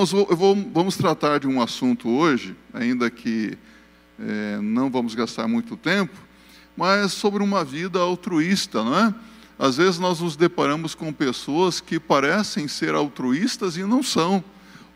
irmãos, 0.00 0.12
eu 0.12 0.36
vou, 0.36 0.56
vamos 0.72 0.96
tratar 0.96 1.40
de 1.40 1.46
um 1.46 1.60
assunto 1.60 2.08
hoje, 2.08 2.56
ainda 2.72 3.10
que 3.10 3.56
é, 4.18 4.58
não 4.62 4.90
vamos 4.90 5.14
gastar 5.14 5.46
muito 5.46 5.76
tempo, 5.76 6.16
mas 6.74 7.12
sobre 7.12 7.42
uma 7.42 7.62
vida 7.64 7.98
altruísta, 7.98 8.82
não 8.82 8.96
é? 8.96 9.14
Às 9.58 9.76
vezes 9.76 9.98
nós 9.98 10.20
nos 10.20 10.36
deparamos 10.36 10.94
com 10.94 11.12
pessoas 11.12 11.80
que 11.80 12.00
parecem 12.00 12.66
ser 12.66 12.94
altruístas 12.94 13.76
e 13.76 13.82
não 13.82 14.02
são. 14.02 14.42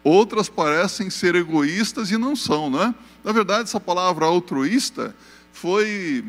Outras 0.03 0.48
parecem 0.48 1.11
ser 1.11 1.34
egoístas 1.34 2.11
e 2.11 2.16
não 2.16 2.34
são, 2.34 2.71
não 2.71 2.82
é? 2.82 2.95
Na 3.23 3.32
verdade, 3.32 3.64
essa 3.64 3.80
palavra 3.80 4.25
altruísta 4.25 5.14
foi 5.52 6.25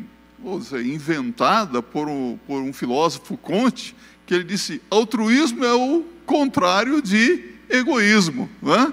dizer, 0.58 0.84
inventada 0.84 1.80
por 1.80 2.08
um, 2.08 2.38
por 2.46 2.60
um 2.60 2.74
filósofo 2.74 3.38
Conte, 3.38 3.96
que 4.26 4.34
ele 4.34 4.44
disse: 4.44 4.82
altruísmo 4.90 5.64
é 5.64 5.72
o 5.72 6.04
contrário 6.26 7.00
de 7.00 7.55
egoísmo. 7.68 8.48
Não 8.62 8.74
é? 8.74 8.92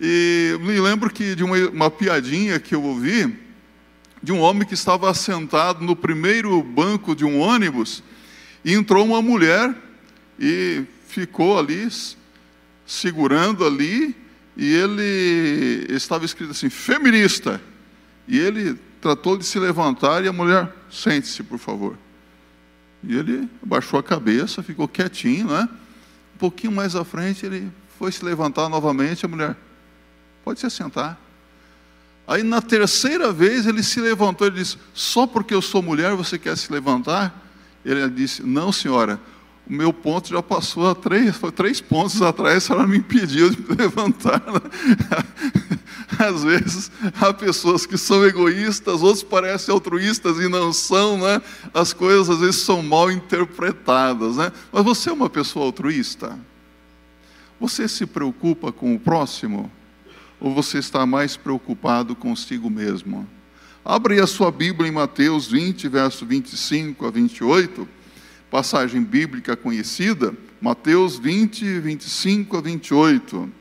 E 0.00 0.56
me 0.60 0.80
lembro 0.80 1.10
que 1.10 1.34
de 1.34 1.44
uma, 1.44 1.56
uma 1.68 1.90
piadinha 1.90 2.58
que 2.58 2.74
eu 2.74 2.82
ouvi 2.82 3.36
de 4.22 4.32
um 4.32 4.40
homem 4.40 4.66
que 4.66 4.74
estava 4.74 5.12
sentado 5.14 5.84
no 5.84 5.96
primeiro 5.96 6.62
banco 6.62 7.14
de 7.14 7.24
um 7.24 7.38
ônibus 7.38 8.02
e 8.64 8.74
entrou 8.74 9.04
uma 9.04 9.22
mulher 9.22 9.74
e 10.38 10.84
ficou 11.06 11.58
ali, 11.58 11.88
segurando 12.86 13.64
ali, 13.64 14.14
e 14.56 14.72
ele 14.74 15.86
estava 15.94 16.24
escrito 16.24 16.50
assim, 16.50 16.68
feminista. 16.68 17.60
E 18.28 18.38
ele 18.38 18.78
tratou 19.00 19.36
de 19.36 19.44
se 19.44 19.58
levantar 19.58 20.24
e 20.24 20.28
a 20.28 20.32
mulher, 20.32 20.70
sente-se, 20.90 21.42
por 21.42 21.58
favor. 21.58 21.96
E 23.02 23.16
ele 23.16 23.48
abaixou 23.62 23.98
a 23.98 24.02
cabeça, 24.02 24.62
ficou 24.62 24.86
quietinho, 24.86 25.46
né? 25.46 25.68
Um 26.34 26.38
pouquinho 26.38 26.72
mais 26.72 26.94
à 26.94 27.04
frente, 27.04 27.46
ele 27.46 27.70
foi 28.00 28.10
se 28.10 28.24
levantar 28.24 28.66
novamente, 28.70 29.26
a 29.26 29.28
mulher, 29.28 29.54
pode 30.42 30.58
se 30.58 30.64
assentar. 30.64 31.20
Aí 32.26 32.42
na 32.42 32.62
terceira 32.62 33.30
vez 33.30 33.66
ele 33.66 33.82
se 33.82 34.00
levantou 34.00 34.46
e 34.46 34.50
disse: 34.50 34.78
Só 34.94 35.26
porque 35.26 35.52
eu 35.52 35.60
sou 35.60 35.82
mulher 35.82 36.14
você 36.14 36.38
quer 36.38 36.56
se 36.56 36.72
levantar? 36.72 37.46
Ele 37.84 38.08
disse: 38.08 38.42
Não, 38.42 38.72
senhora, 38.72 39.20
o 39.68 39.72
meu 39.74 39.92
ponto 39.92 40.30
já 40.30 40.42
passou 40.42 40.88
a 40.88 40.94
três, 40.94 41.36
foi 41.36 41.52
três 41.52 41.78
pontos 41.78 42.22
atrás, 42.22 42.56
a 42.56 42.60
senhora 42.60 42.86
me 42.86 42.96
impediu 42.96 43.50
de 43.50 43.60
me 43.60 43.76
levantar. 43.76 44.42
Às 46.18 46.42
vezes 46.42 46.90
há 47.20 47.34
pessoas 47.34 47.84
que 47.84 47.98
são 47.98 48.24
egoístas, 48.24 49.02
outros 49.02 49.22
parecem 49.22 49.74
altruístas 49.74 50.38
e 50.38 50.48
não 50.48 50.72
são, 50.72 51.18
né? 51.18 51.42
As 51.74 51.92
coisas 51.92 52.30
às 52.30 52.40
vezes 52.40 52.62
são 52.62 52.82
mal 52.82 53.10
interpretadas, 53.10 54.36
né? 54.36 54.50
Mas 54.72 54.84
você 54.84 55.10
é 55.10 55.12
uma 55.12 55.30
pessoa 55.30 55.66
altruísta? 55.66 56.38
Você 57.60 57.86
se 57.86 58.06
preocupa 58.06 58.72
com 58.72 58.94
o 58.94 58.98
próximo? 58.98 59.70
Ou 60.40 60.54
você 60.54 60.78
está 60.78 61.04
mais 61.04 61.36
preocupado 61.36 62.16
consigo 62.16 62.70
mesmo? 62.70 63.28
Abre 63.84 64.18
a 64.18 64.26
sua 64.26 64.50
Bíblia 64.50 64.88
em 64.88 64.92
Mateus 64.92 65.46
20, 65.46 65.86
verso 65.88 66.24
25 66.24 67.06
a 67.06 67.10
28, 67.10 67.86
passagem 68.50 69.02
bíblica 69.02 69.54
conhecida, 69.54 70.34
Mateus 70.60 71.18
20, 71.18 71.80
25 71.80 72.56
a 72.56 72.60
28. 72.62 73.52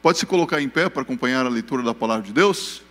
Pode 0.00 0.18
se 0.18 0.24
colocar 0.24 0.62
em 0.62 0.68
pé 0.68 0.88
para 0.88 1.02
acompanhar 1.02 1.44
a 1.44 1.50
leitura 1.50 1.82
da 1.82 1.92
palavra 1.92 2.24
de 2.24 2.32
Deus? 2.32 2.82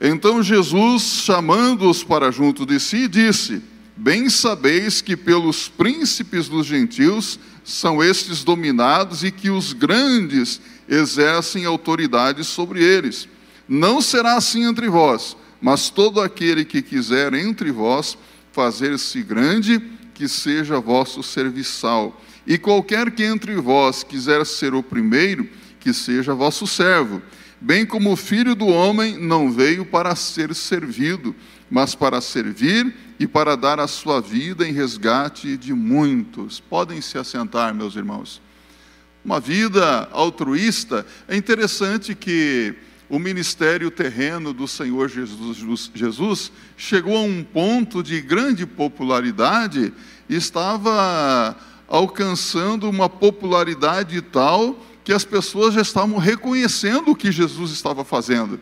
Então 0.00 0.42
Jesus, 0.42 1.02
chamando-os 1.02 2.02
para 2.02 2.32
junto 2.32 2.66
de 2.66 2.80
si, 2.80 3.06
disse: 3.06 3.62
Bem 4.00 4.30
sabeis 4.30 5.00
que 5.00 5.16
pelos 5.16 5.66
príncipes 5.66 6.48
dos 6.48 6.64
gentios 6.64 7.36
são 7.64 8.00
estes 8.00 8.44
dominados 8.44 9.24
e 9.24 9.32
que 9.32 9.50
os 9.50 9.72
grandes 9.72 10.60
exercem 10.88 11.64
autoridade 11.64 12.44
sobre 12.44 12.80
eles. 12.80 13.28
Não 13.68 14.00
será 14.00 14.36
assim 14.36 14.62
entre 14.62 14.88
vós, 14.88 15.36
mas 15.60 15.90
todo 15.90 16.20
aquele 16.20 16.64
que 16.64 16.80
quiser 16.80 17.34
entre 17.34 17.72
vós 17.72 18.16
fazer-se 18.52 19.20
grande, 19.20 19.82
que 20.14 20.28
seja 20.28 20.78
vosso 20.78 21.20
serviçal. 21.20 22.22
E 22.46 22.56
qualquer 22.56 23.10
que 23.10 23.24
entre 23.24 23.56
vós 23.56 24.04
quiser 24.04 24.46
ser 24.46 24.74
o 24.74 24.82
primeiro, 24.82 25.48
que 25.80 25.92
seja 25.92 26.34
vosso 26.34 26.68
servo. 26.68 27.20
Bem 27.60 27.84
como 27.84 28.12
o 28.12 28.16
filho 28.16 28.54
do 28.54 28.68
homem 28.68 29.18
não 29.18 29.50
veio 29.50 29.84
para 29.84 30.14
ser 30.14 30.54
servido, 30.54 31.34
mas 31.68 31.96
para 31.96 32.20
servir 32.20 32.94
e 33.18 33.26
para 33.26 33.56
dar 33.56 33.80
a 33.80 33.88
sua 33.88 34.20
vida 34.20 34.66
em 34.66 34.72
resgate 34.72 35.56
de 35.56 35.72
muitos. 35.72 36.60
Podem 36.60 37.00
se 37.00 37.18
assentar, 37.18 37.74
meus 37.74 37.96
irmãos. 37.96 38.40
Uma 39.24 39.40
vida 39.40 40.08
altruísta, 40.12 41.04
é 41.26 41.36
interessante 41.36 42.14
que 42.14 42.74
o 43.10 43.18
ministério 43.18 43.90
terreno 43.90 44.52
do 44.52 44.68
Senhor 44.68 45.08
Jesus, 45.08 45.90
Jesus 45.94 46.52
chegou 46.76 47.16
a 47.16 47.22
um 47.22 47.42
ponto 47.42 48.02
de 48.02 48.20
grande 48.20 48.66
popularidade 48.66 49.92
e 50.28 50.36
estava 50.36 51.56
alcançando 51.88 52.88
uma 52.88 53.08
popularidade 53.08 54.20
tal 54.20 54.78
que 55.02 55.12
as 55.12 55.24
pessoas 55.24 55.74
já 55.74 55.80
estavam 55.80 56.18
reconhecendo 56.18 57.10
o 57.10 57.16
que 57.16 57.32
Jesus 57.32 57.72
estava 57.72 58.04
fazendo. 58.04 58.60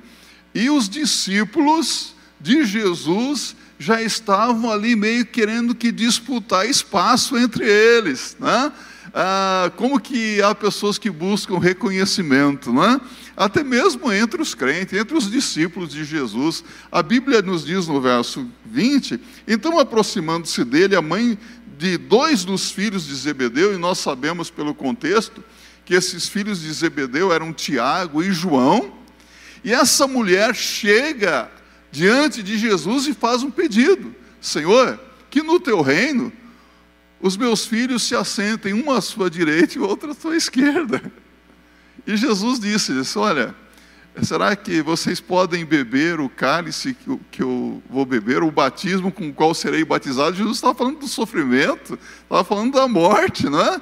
E 0.54 0.70
os 0.70 0.88
discípulos 0.88 2.14
de 2.40 2.64
Jesus 2.64 3.56
já 3.78 4.02
estavam 4.02 4.70
ali 4.70 4.96
meio 4.96 5.26
querendo 5.26 5.74
que 5.74 5.92
disputar 5.92 6.68
espaço 6.68 7.36
entre 7.36 7.64
eles, 7.64 8.36
né? 8.40 8.72
Ah, 9.14 9.70
como 9.76 9.98
que 9.98 10.42
há 10.42 10.54
pessoas 10.54 10.98
que 10.98 11.10
buscam 11.10 11.58
reconhecimento, 11.58 12.72
né? 12.72 13.00
até 13.36 13.62
mesmo 13.62 14.10
entre 14.10 14.40
os 14.40 14.54
crentes, 14.54 14.98
entre 14.98 15.16
os 15.16 15.30
discípulos 15.30 15.90
de 15.90 16.04
Jesus. 16.04 16.64
A 16.90 17.02
Bíblia 17.02 17.42
nos 17.42 17.64
diz 17.64 17.86
no 17.86 18.00
verso 18.00 18.48
20: 18.64 19.20
então, 19.46 19.78
aproximando-se 19.78 20.64
dele, 20.64 20.96
a 20.96 21.02
mãe 21.02 21.38
de 21.78 21.98
dois 21.98 22.44
dos 22.44 22.70
filhos 22.70 23.06
de 23.06 23.14
Zebedeu, 23.14 23.74
e 23.74 23.76
nós 23.76 23.98
sabemos 23.98 24.48
pelo 24.48 24.74
contexto 24.74 25.44
que 25.84 25.94
esses 25.94 26.26
filhos 26.26 26.62
de 26.62 26.72
Zebedeu 26.72 27.32
eram 27.32 27.52
Tiago 27.52 28.22
e 28.22 28.32
João, 28.32 28.92
e 29.62 29.72
essa 29.72 30.06
mulher 30.06 30.54
chega 30.54 31.50
diante 31.90 32.42
de 32.42 32.58
Jesus 32.58 33.06
e 33.06 33.14
faz 33.14 33.42
um 33.42 33.50
pedido: 33.50 34.14
Senhor, 34.40 35.00
que 35.30 35.42
no 35.42 35.58
teu 35.60 35.80
reino 35.80 36.32
os 37.20 37.36
meus 37.36 37.66
filhos 37.66 38.02
se 38.02 38.14
assentem, 38.14 38.72
uma 38.72 38.98
à 38.98 39.00
sua 39.00 39.30
direita 39.30 39.78
e 39.78 39.80
outra 39.80 40.12
à 40.12 40.14
sua 40.14 40.36
esquerda. 40.36 41.02
E 42.06 42.16
Jesus 42.16 42.60
disse: 42.60 42.92
Olha, 43.18 43.54
será 44.22 44.54
que 44.54 44.82
vocês 44.82 45.20
podem 45.20 45.64
beber 45.64 46.20
o 46.20 46.28
cálice 46.28 46.94
que 46.94 47.08
eu, 47.08 47.20
que 47.30 47.42
eu 47.42 47.82
vou 47.88 48.04
beber, 48.04 48.42
o 48.42 48.50
batismo 48.50 49.10
com 49.10 49.28
o 49.28 49.32
qual 49.32 49.54
serei 49.54 49.84
batizado? 49.84 50.36
Jesus 50.36 50.58
estava 50.58 50.74
falando 50.74 51.00
do 51.00 51.08
sofrimento, 51.08 51.98
estava 52.22 52.44
falando 52.44 52.74
da 52.74 52.86
morte, 52.86 53.48
não 53.48 53.60
é? 53.60 53.80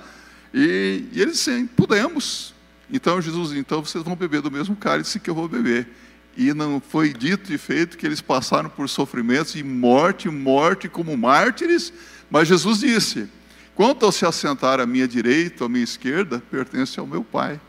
E, 0.53 1.05
e 1.13 1.21
eles 1.21 1.35
disseram: 1.35 1.67
Podemos. 1.67 2.55
Então 2.91 3.21
Jesus 3.21 3.53
então 3.53 3.85
vocês 3.85 4.05
vão 4.05 4.15
beber 4.15 4.41
do 4.41 4.51
mesmo 4.51 4.77
cálice 4.77 5.19
que 5.19 5.29
eu 5.29 5.35
vou 5.35 5.49
beber. 5.49 5.89
E 6.37 6.53
não 6.53 6.81
foi 6.81 7.13
dito 7.13 7.53
e 7.53 7.59
feito 7.59 7.97
que 7.97 8.07
eles 8.07 8.21
passaram 8.21 8.69
por 8.69 8.89
sofrimentos 8.89 9.55
e 9.55 9.63
morte, 9.63 10.29
morte 10.29 10.89
como 10.89 11.17
mártires, 11.17 11.93
mas 12.31 12.49
Jesus 12.49 12.81
disse: 12.81 13.29
Quanto 13.75 14.05
ao 14.05 14.13
se 14.13 14.27
assentar 14.27 14.81
à 14.81 14.87
minha 14.87 15.07
direita 15.07 15.65
ou 15.65 15.67
à 15.67 15.69
minha 15.69 15.85
esquerda, 15.85 16.43
pertence 16.51 16.99
ao 16.99 17.07
meu 17.07 17.23
Pai. 17.23 17.61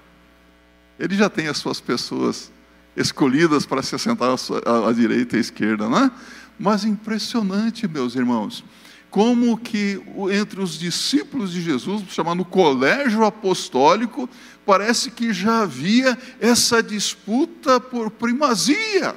Ele 1.00 1.16
já 1.16 1.30
tem 1.30 1.48
as 1.48 1.58
suas 1.58 1.80
pessoas 1.80 2.52
escolhidas 2.96 3.66
para 3.66 3.84
se 3.84 3.94
assentar 3.94 4.32
à, 4.32 4.38
sua, 4.38 4.62
à, 4.66 4.90
à 4.90 4.94
direita 4.94 5.36
e 5.36 5.38
à 5.38 5.42
esquerda, 5.42 5.90
não 5.90 5.98
é? 5.98 6.12
Mas 6.58 6.86
impressionante, 6.86 7.88
meus 7.88 8.16
irmãos, 8.16 8.64
como 9.10 9.58
que 9.58 10.02
entre 10.32 10.62
os 10.62 10.78
discípulos 10.78 11.52
de 11.52 11.62
Jesus, 11.62 12.04
chamado 12.10 12.44
colégio 12.44 13.24
apostólico, 13.24 14.30
parece 14.66 15.12
que 15.12 15.32
já 15.32 15.62
havia 15.62 16.18
essa 16.40 16.84
disputa 16.84 17.80
por 17.80 18.12
primazia. 18.12 19.16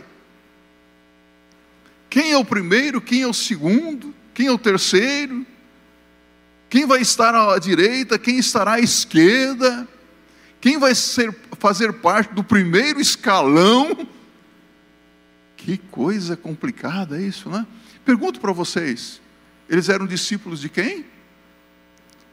Quem 2.09 2.33
é 2.33 2.39
o 2.39 2.45
primeiro, 2.45 3.01
quem 3.01 3.23
é 3.23 3.27
o 3.27 3.35
segundo, 3.35 4.15
quem 4.33 4.47
é 4.47 4.53
o 4.53 4.59
terceiro, 4.59 5.45
quem 6.71 6.87
vai 6.87 7.01
estar 7.01 7.35
à 7.35 7.59
direita, 7.59 8.19
quem 8.19 8.39
estará 8.39 8.75
à 8.75 8.81
esquerda. 8.81 9.89
Quem 10.61 10.77
vai 10.77 10.95
ser, 10.95 11.35
fazer 11.59 11.93
parte 11.95 12.35
do 12.35 12.43
primeiro 12.43 13.01
escalão? 13.01 14.07
Que 15.57 15.79
coisa 15.79 16.37
complicada 16.37 17.21
isso, 17.21 17.49
né? 17.49 17.67
Pergunto 18.05 18.41
para 18.41 18.53
vocês: 18.53 19.21
eles 19.69 19.89
eram 19.89 20.07
discípulos 20.07 20.61
de 20.61 20.69
quem? 20.69 21.05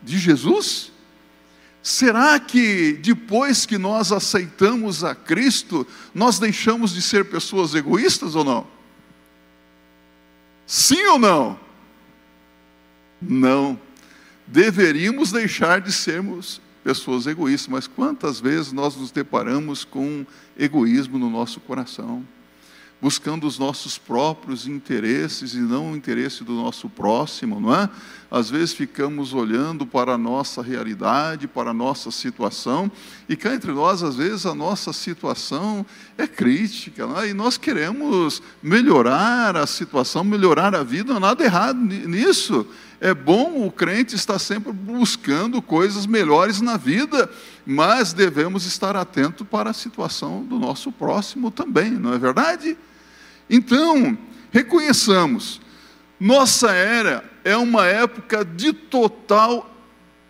De 0.01 0.17
Jesus? 0.17 0.91
Será 1.81 2.39
que 2.39 2.93
depois 2.93 3.65
que 3.65 3.77
nós 3.77 4.11
aceitamos 4.11 5.03
a 5.03 5.13
Cristo, 5.13 5.85
nós 6.13 6.39
deixamos 6.39 6.93
de 6.93 7.01
ser 7.01 7.25
pessoas 7.25 7.75
egoístas 7.75 8.35
ou 8.35 8.43
não? 8.43 8.67
Sim 10.65 11.05
ou 11.07 11.19
não? 11.19 11.59
Não. 13.21 13.79
Deveríamos 14.47 15.31
deixar 15.31 15.79
de 15.81 15.91
sermos 15.91 16.61
pessoas 16.83 17.27
egoístas, 17.27 17.67
mas 17.67 17.87
quantas 17.87 18.39
vezes 18.39 18.71
nós 18.71 18.95
nos 18.95 19.11
deparamos 19.11 19.83
com 19.83 20.25
egoísmo 20.57 21.17
no 21.17 21.29
nosso 21.29 21.59
coração? 21.59 22.25
Buscando 23.01 23.45
os 23.45 23.59
nossos 23.59 23.97
próprios 23.97 24.67
interesses 24.67 25.53
e 25.53 25.59
não 25.59 25.91
o 25.91 25.95
interesse 25.95 26.43
do 26.43 26.53
nosso 26.53 26.89
próximo, 26.89 27.59
não 27.59 27.75
é? 27.75 27.89
Às 28.31 28.49
vezes 28.49 28.73
ficamos 28.73 29.33
olhando 29.33 29.85
para 29.85 30.13
a 30.13 30.17
nossa 30.17 30.61
realidade, 30.61 31.47
para 31.47 31.69
a 31.69 31.73
nossa 31.73 32.09
situação, 32.09 32.91
e 33.29 33.35
cá 33.35 33.53
entre 33.53 33.71
nós, 33.71 34.01
às 34.01 34.15
vezes, 34.15 34.45
a 34.45 34.55
nossa 34.55 34.91
situação 34.91 35.85
é 36.17 36.25
crítica, 36.25 37.05
não 37.05 37.19
é? 37.19 37.29
e 37.29 37.33
nós 37.33 37.57
queremos 37.57 38.41
melhorar 38.61 39.55
a 39.55 39.67
situação, 39.67 40.23
melhorar 40.23 40.73
a 40.73 40.83
vida, 40.83 41.09
não 41.09 41.17
há 41.17 41.19
nada 41.19 41.43
errado 41.43 41.77
nisso. 41.79 42.65
É 42.99 43.13
bom 43.13 43.65
o 43.65 43.71
crente 43.71 44.15
estar 44.15 44.39
sempre 44.39 44.71
buscando 44.71 45.61
coisas 45.61 46.05
melhores 46.05 46.61
na 46.61 46.77
vida, 46.77 47.29
mas 47.65 48.13
devemos 48.13 48.65
estar 48.65 48.95
atentos 48.95 49.47
para 49.47 49.71
a 49.71 49.73
situação 49.73 50.43
do 50.43 50.59
nosso 50.59 50.91
próximo 50.91 51.49
também, 51.49 51.91
não 51.91 52.13
é 52.13 52.17
verdade? 52.17 52.77
Então, 53.49 54.17
reconheçamos, 54.51 55.59
nossa 56.19 56.71
era 56.71 57.23
é 57.43 57.57
uma 57.57 57.85
época 57.85 58.45
de 58.45 58.71
total 58.71 59.69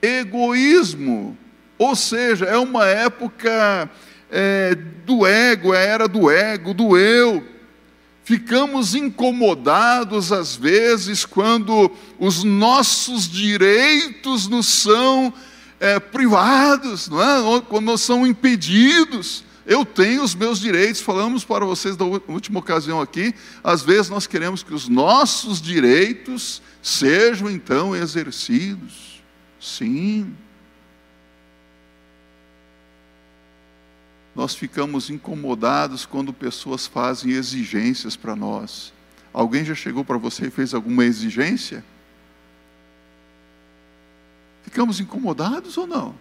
egoísmo, 0.01 1.37
ou 1.77 1.95
seja, 1.95 2.45
é 2.45 2.57
uma 2.57 2.85
época 2.85 3.89
é, 4.31 4.75
do 5.05 5.25
ego, 5.25 5.73
é 5.73 5.77
a 5.77 5.81
era 5.81 6.07
do 6.07 6.29
ego, 6.29 6.73
do 6.73 6.97
eu. 6.97 7.45
Ficamos 8.23 8.95
incomodados 8.95 10.31
às 10.31 10.55
vezes 10.55 11.25
quando 11.25 11.91
os 12.17 12.43
nossos 12.43 13.29
direitos 13.29 14.47
nos 14.47 14.65
são 14.65 15.31
é, 15.85 15.99
privados, 15.99 17.07
não 17.07 17.21
é? 17.21 17.61
quando 17.61 17.85
nos 17.85 18.01
são 18.01 18.25
impedidos. 18.25 19.43
Eu 19.67 19.85
tenho 19.85 20.23
os 20.23 20.33
meus 20.33 20.59
direitos, 20.59 21.01
falamos 21.01 21.43
para 21.43 21.63
vocês 21.63 21.95
da 21.95 22.05
última 22.05 22.59
ocasião 22.59 22.99
aqui. 22.99 23.33
Às 23.63 23.83
vezes 23.83 24.09
nós 24.09 24.25
queremos 24.25 24.63
que 24.63 24.73
os 24.73 24.87
nossos 24.87 25.61
direitos 25.61 26.61
sejam 26.81 27.49
então 27.49 27.95
exercidos. 27.95 29.23
Sim. 29.59 30.35
Nós 34.35 34.55
ficamos 34.55 35.09
incomodados 35.09 36.05
quando 36.05 36.33
pessoas 36.33 36.85
fazem 36.85 37.31
exigências 37.31 38.15
para 38.15 38.35
nós. 38.35 38.91
Alguém 39.33 39.63
já 39.63 39.75
chegou 39.75 40.03
para 40.03 40.17
você 40.17 40.47
e 40.47 40.51
fez 40.51 40.73
alguma 40.73 41.05
exigência? 41.05 41.83
Ficamos 44.75 44.99
incomodados 44.99 45.77
ou 45.77 45.87
não? 45.87 46.13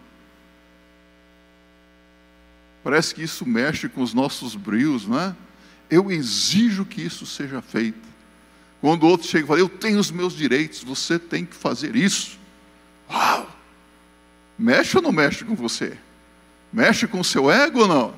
Parece 2.84 3.12
que 3.12 3.20
isso 3.20 3.44
mexe 3.44 3.88
com 3.88 4.00
os 4.00 4.14
nossos 4.14 4.54
brios, 4.54 5.08
não 5.08 5.18
é? 5.18 5.34
Eu 5.90 6.08
exijo 6.08 6.84
que 6.84 7.02
isso 7.02 7.26
seja 7.26 7.60
feito. 7.60 8.08
Quando 8.80 9.02
o 9.02 9.06
outro 9.08 9.26
chega 9.26 9.42
e 9.44 9.48
fala, 9.48 9.58
eu 9.58 9.68
tenho 9.68 9.98
os 9.98 10.12
meus 10.12 10.34
direitos, 10.34 10.84
você 10.84 11.18
tem 11.18 11.44
que 11.44 11.56
fazer 11.56 11.96
isso. 11.96 12.38
Uau! 13.10 13.50
Mexe 14.56 14.98
ou 14.98 15.02
não 15.02 15.10
mexe 15.10 15.44
com 15.44 15.56
você? 15.56 15.98
Mexe 16.72 17.08
com 17.08 17.18
o 17.18 17.24
seu 17.24 17.50
ego 17.50 17.80
ou 17.80 17.88
não? 17.88 18.14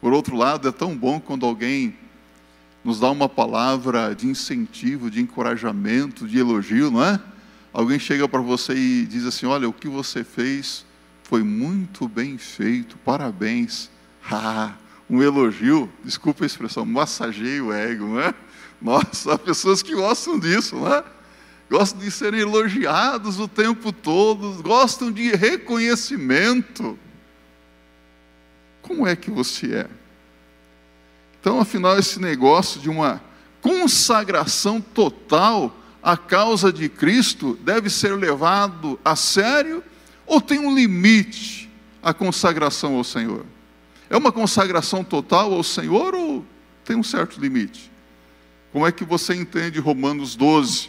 Por 0.00 0.12
outro 0.12 0.36
lado, 0.36 0.68
é 0.68 0.72
tão 0.72 0.96
bom 0.96 1.18
quando 1.18 1.44
alguém 1.44 1.96
nos 2.84 3.00
dá 3.00 3.10
uma 3.10 3.28
palavra 3.28 4.14
de 4.14 4.28
incentivo, 4.28 5.10
de 5.10 5.20
encorajamento, 5.20 6.28
de 6.28 6.38
elogio, 6.38 6.92
não 6.92 7.04
é? 7.04 7.20
Alguém 7.72 7.98
chega 7.98 8.28
para 8.28 8.40
você 8.40 8.74
e 8.74 9.06
diz 9.06 9.24
assim: 9.24 9.46
Olha, 9.46 9.68
o 9.68 9.72
que 9.72 9.88
você 9.88 10.24
fez 10.24 10.84
foi 11.22 11.42
muito 11.42 12.08
bem 12.08 12.38
feito, 12.38 12.96
parabéns. 12.98 13.90
Ah, 14.32 14.74
um 15.08 15.22
elogio, 15.22 15.90
desculpa 16.04 16.44
a 16.44 16.46
expressão, 16.46 16.84
massageia 16.84 17.64
o 17.64 17.72
ego, 17.72 18.04
não 18.06 18.20
é? 18.20 18.34
Nossa, 18.80 19.32
há 19.32 19.38
pessoas 19.38 19.82
que 19.82 19.94
gostam 19.94 20.38
disso, 20.38 20.76
não 20.76 20.94
é? 20.94 21.02
Gostam 21.70 22.00
de 22.00 22.10
serem 22.10 22.40
elogiados 22.40 23.40
o 23.40 23.48
tempo 23.48 23.92
todo, 23.92 24.62
gostam 24.62 25.10
de 25.10 25.34
reconhecimento. 25.34 26.98
Como 28.82 29.06
é 29.06 29.16
que 29.16 29.30
você 29.30 29.74
é? 29.74 29.90
Então, 31.40 31.58
afinal, 31.58 31.98
esse 31.98 32.20
negócio 32.20 32.80
de 32.80 32.90
uma 32.90 33.20
consagração 33.62 34.80
total 34.80 35.74
à 36.02 36.16
causa 36.16 36.72
de 36.72 36.88
Cristo 36.88 37.58
deve 37.62 37.90
ser 37.90 38.16
levado 38.16 38.98
a 39.04 39.14
sério 39.14 39.82
ou 40.26 40.40
tem 40.40 40.58
um 40.58 40.74
limite 40.74 41.70
a 42.02 42.14
consagração 42.14 42.96
ao 42.96 43.04
Senhor? 43.04 43.44
É 44.08 44.16
uma 44.16 44.32
consagração 44.32 45.04
total 45.04 45.52
ao 45.52 45.62
Senhor 45.62 46.14
ou 46.14 46.44
tem 46.84 46.96
um 46.96 47.02
certo 47.02 47.40
limite? 47.40 47.90
Como 48.72 48.86
é 48.86 48.92
que 48.92 49.04
você 49.04 49.34
entende 49.34 49.80
Romanos 49.80 50.36
12, 50.36 50.88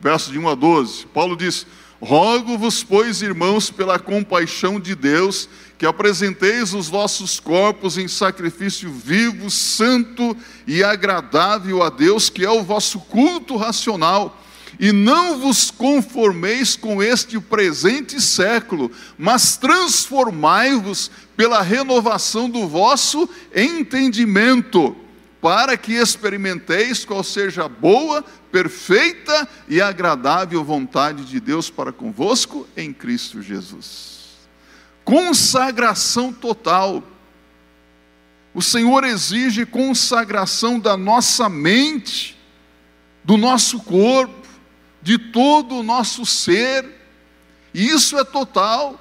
versos 0.00 0.32
de 0.32 0.38
1 0.38 0.48
a 0.48 0.54
12? 0.54 1.06
Paulo 1.06 1.36
diz: 1.36 1.66
Rogo-vos, 2.00 2.82
pois, 2.82 3.22
irmãos, 3.22 3.70
pela 3.70 3.98
compaixão 3.98 4.80
de 4.80 4.94
Deus, 4.94 5.48
que 5.78 5.86
apresenteis 5.86 6.74
os 6.74 6.88
vossos 6.88 7.38
corpos 7.38 7.96
em 7.96 8.08
sacrifício 8.08 8.90
vivo, 8.90 9.50
santo 9.50 10.36
e 10.66 10.82
agradável 10.82 11.82
a 11.82 11.88
Deus, 11.88 12.28
que 12.28 12.44
é 12.44 12.50
o 12.50 12.62
vosso 12.62 12.98
culto 13.00 13.56
racional 13.56 14.41
e 14.78 14.92
não 14.92 15.38
vos 15.38 15.70
conformeis 15.70 16.76
com 16.76 17.02
este 17.02 17.38
presente 17.40 18.20
século, 18.20 18.90
mas 19.18 19.56
transformai-vos 19.56 21.10
pela 21.36 21.62
renovação 21.62 22.48
do 22.48 22.66
vosso 22.66 23.28
entendimento, 23.54 24.96
para 25.40 25.76
que 25.76 25.94
experimenteis 25.94 27.04
qual 27.04 27.24
seja 27.24 27.64
a 27.64 27.68
boa, 27.68 28.24
perfeita 28.50 29.48
e 29.68 29.80
agradável 29.80 30.62
vontade 30.62 31.24
de 31.24 31.40
Deus 31.40 31.70
para 31.70 31.92
convosco 31.92 32.68
em 32.76 32.92
Cristo 32.92 33.42
Jesus. 33.42 34.12
Consagração 35.04 36.32
total. 36.32 37.02
O 38.54 38.62
Senhor 38.62 39.02
exige 39.04 39.64
consagração 39.64 40.78
da 40.78 40.96
nossa 40.96 41.48
mente, 41.48 42.38
do 43.24 43.36
nosso 43.36 43.80
corpo, 43.80 44.41
de 45.02 45.18
todo 45.18 45.76
o 45.76 45.82
nosso 45.82 46.24
ser, 46.24 46.88
e 47.74 47.86
isso 47.86 48.16
é 48.18 48.24
total. 48.24 48.98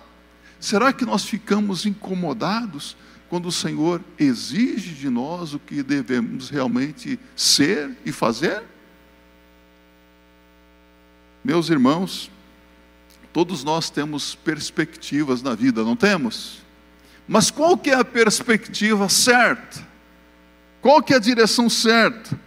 Será 0.60 0.92
que 0.92 1.06
nós 1.06 1.24
ficamos 1.24 1.86
incomodados 1.86 2.96
quando 3.30 3.48
o 3.48 3.52
Senhor 3.52 4.04
exige 4.20 4.94
de 4.94 5.10
nós 5.10 5.54
o 5.54 5.60
que 5.60 5.82
devemos 5.84 6.50
realmente 6.50 7.20
ser 7.36 7.96
e 8.06 8.12
fazer? 8.12 8.64
Meus 11.44 11.70
irmãos, 11.70 12.30
todos 13.34 13.64
nós 13.64 13.90
temos 13.90 14.36
perspectivas 14.36 15.42
na 15.42 15.56
vida, 15.56 15.84
não 15.84 15.96
temos? 15.96 16.62
Mas 17.28 17.50
qual 17.50 17.78
que 17.78 17.90
é 17.90 17.96
a 17.96 18.06
perspectiva 18.06 19.08
certa? 19.10 19.88
Qual 20.82 21.02
que 21.02 21.14
é 21.14 21.16
a 21.16 21.20
direção 21.20 21.70
certa? 21.70 22.38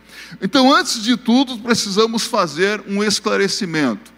Então, 0.40 0.74
antes 0.74 1.02
de 1.02 1.16
tudo, 1.16 1.58
precisamos 1.58 2.24
fazer 2.24 2.82
um 2.86 3.02
esclarecimento. 3.02 4.12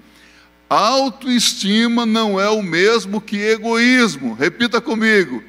Autoestima 0.69 2.05
não 2.05 2.41
é 2.41 2.49
o 2.49 2.63
mesmo 2.63 3.21
que 3.21 3.37
egoísmo. 3.37 4.35
Repita 4.35 4.81
comigo. 4.81 5.43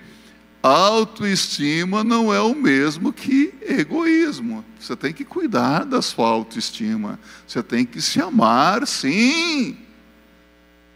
Autoestima 0.61 2.03
não 2.03 2.33
é 2.33 2.41
o 2.41 2.53
mesmo 2.53 3.11
que 3.13 3.53
egoísmo. 3.61 4.63
Você 4.79 4.95
tem 4.95 5.13
que 5.13 5.23
cuidar 5.23 5.85
da 5.85 6.01
sua 6.01 6.27
autoestima. 6.27 7.19
Você 7.47 7.63
tem 7.63 7.85
que 7.85 8.01
se 8.01 8.21
amar, 8.21 8.85
sim. 8.85 9.77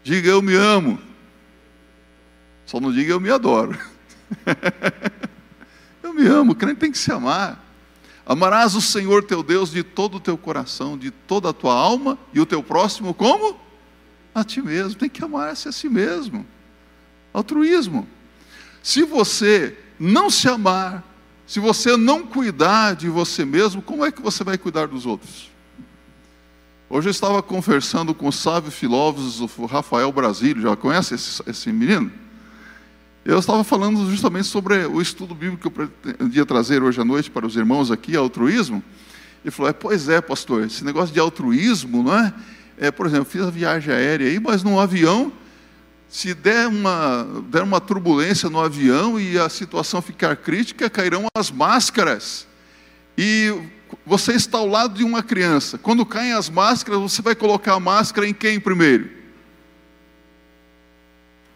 Diga 0.04 0.28
eu 0.28 0.42
me 0.42 0.54
amo. 0.54 0.98
Só 2.66 2.80
não 2.80 2.92
diga 2.92 3.12
eu 3.12 3.20
me 3.20 3.30
adoro. 3.30 3.78
eu 6.02 6.14
me 6.14 6.26
amo. 6.26 6.52
O 6.52 6.54
crente 6.54 6.80
tem 6.80 6.92
que 6.92 6.98
se 6.98 7.10
amar. 7.10 7.61
Amarás 8.24 8.74
o 8.74 8.80
Senhor 8.80 9.24
teu 9.24 9.42
Deus 9.42 9.70
de 9.70 9.82
todo 9.82 10.16
o 10.16 10.20
teu 10.20 10.38
coração, 10.38 10.96
de 10.96 11.10
toda 11.10 11.50
a 11.50 11.52
tua 11.52 11.74
alma, 11.74 12.16
e 12.32 12.40
o 12.40 12.46
teu 12.46 12.62
próximo 12.62 13.12
como? 13.12 13.58
A 14.34 14.44
ti 14.44 14.62
mesmo. 14.62 14.94
Tem 14.94 15.08
que 15.08 15.24
amar-se 15.24 15.68
a 15.68 15.72
si 15.72 15.88
mesmo. 15.88 16.46
Altruísmo. 17.32 18.06
Se 18.82 19.02
você 19.02 19.76
não 19.98 20.30
se 20.30 20.48
amar, 20.48 21.04
se 21.46 21.60
você 21.60 21.96
não 21.96 22.24
cuidar 22.26 22.94
de 22.94 23.08
você 23.08 23.44
mesmo, 23.44 23.82
como 23.82 24.04
é 24.04 24.12
que 24.12 24.22
você 24.22 24.44
vai 24.44 24.56
cuidar 24.56 24.86
dos 24.86 25.04
outros? 25.04 25.50
Hoje 26.88 27.08
eu 27.08 27.10
estava 27.10 27.42
conversando 27.42 28.14
com 28.14 28.28
o 28.28 28.32
sábio 28.32 28.70
filósofo 28.70 29.66
Rafael 29.66 30.12
Brasílio, 30.12 30.62
já 30.62 30.76
conhece 30.76 31.14
esse, 31.14 31.42
esse 31.46 31.72
menino? 31.72 32.12
Eu 33.24 33.38
estava 33.38 33.62
falando 33.62 34.10
justamente 34.10 34.48
sobre 34.48 34.84
o 34.86 35.00
estudo 35.00 35.32
bíblico 35.32 35.62
que 35.62 35.66
eu 35.68 35.88
pretendia 35.88 36.44
trazer 36.44 36.82
hoje 36.82 37.00
à 37.00 37.04
noite 37.04 37.30
para 37.30 37.46
os 37.46 37.54
irmãos 37.54 37.88
aqui, 37.88 38.16
altruísmo. 38.16 38.82
Ele 39.44 39.50
falou: 39.52 39.70
é, 39.70 39.72
Pois 39.72 40.08
é, 40.08 40.20
pastor, 40.20 40.64
esse 40.64 40.84
negócio 40.84 41.14
de 41.14 41.20
altruísmo, 41.20 42.02
não 42.02 42.18
é? 42.18 42.34
é? 42.76 42.90
Por 42.90 43.06
exemplo, 43.06 43.26
fiz 43.26 43.42
a 43.42 43.50
viagem 43.50 43.94
aérea 43.94 44.28
aí, 44.28 44.40
mas 44.40 44.64
num 44.64 44.78
avião, 44.80 45.32
se 46.08 46.34
der 46.34 46.66
uma, 46.66 47.24
der 47.48 47.62
uma 47.62 47.80
turbulência 47.80 48.50
no 48.50 48.58
avião 48.58 49.20
e 49.20 49.38
a 49.38 49.48
situação 49.48 50.02
ficar 50.02 50.34
crítica, 50.34 50.90
cairão 50.90 51.26
as 51.36 51.48
máscaras. 51.48 52.48
E 53.16 53.54
você 54.04 54.32
está 54.32 54.58
ao 54.58 54.66
lado 54.66 54.94
de 54.94 55.04
uma 55.04 55.22
criança. 55.22 55.78
Quando 55.78 56.04
caem 56.04 56.32
as 56.32 56.50
máscaras, 56.50 57.00
você 57.00 57.22
vai 57.22 57.36
colocar 57.36 57.74
a 57.74 57.80
máscara 57.80 58.26
em 58.26 58.34
quem 58.34 58.58
primeiro? 58.58 59.21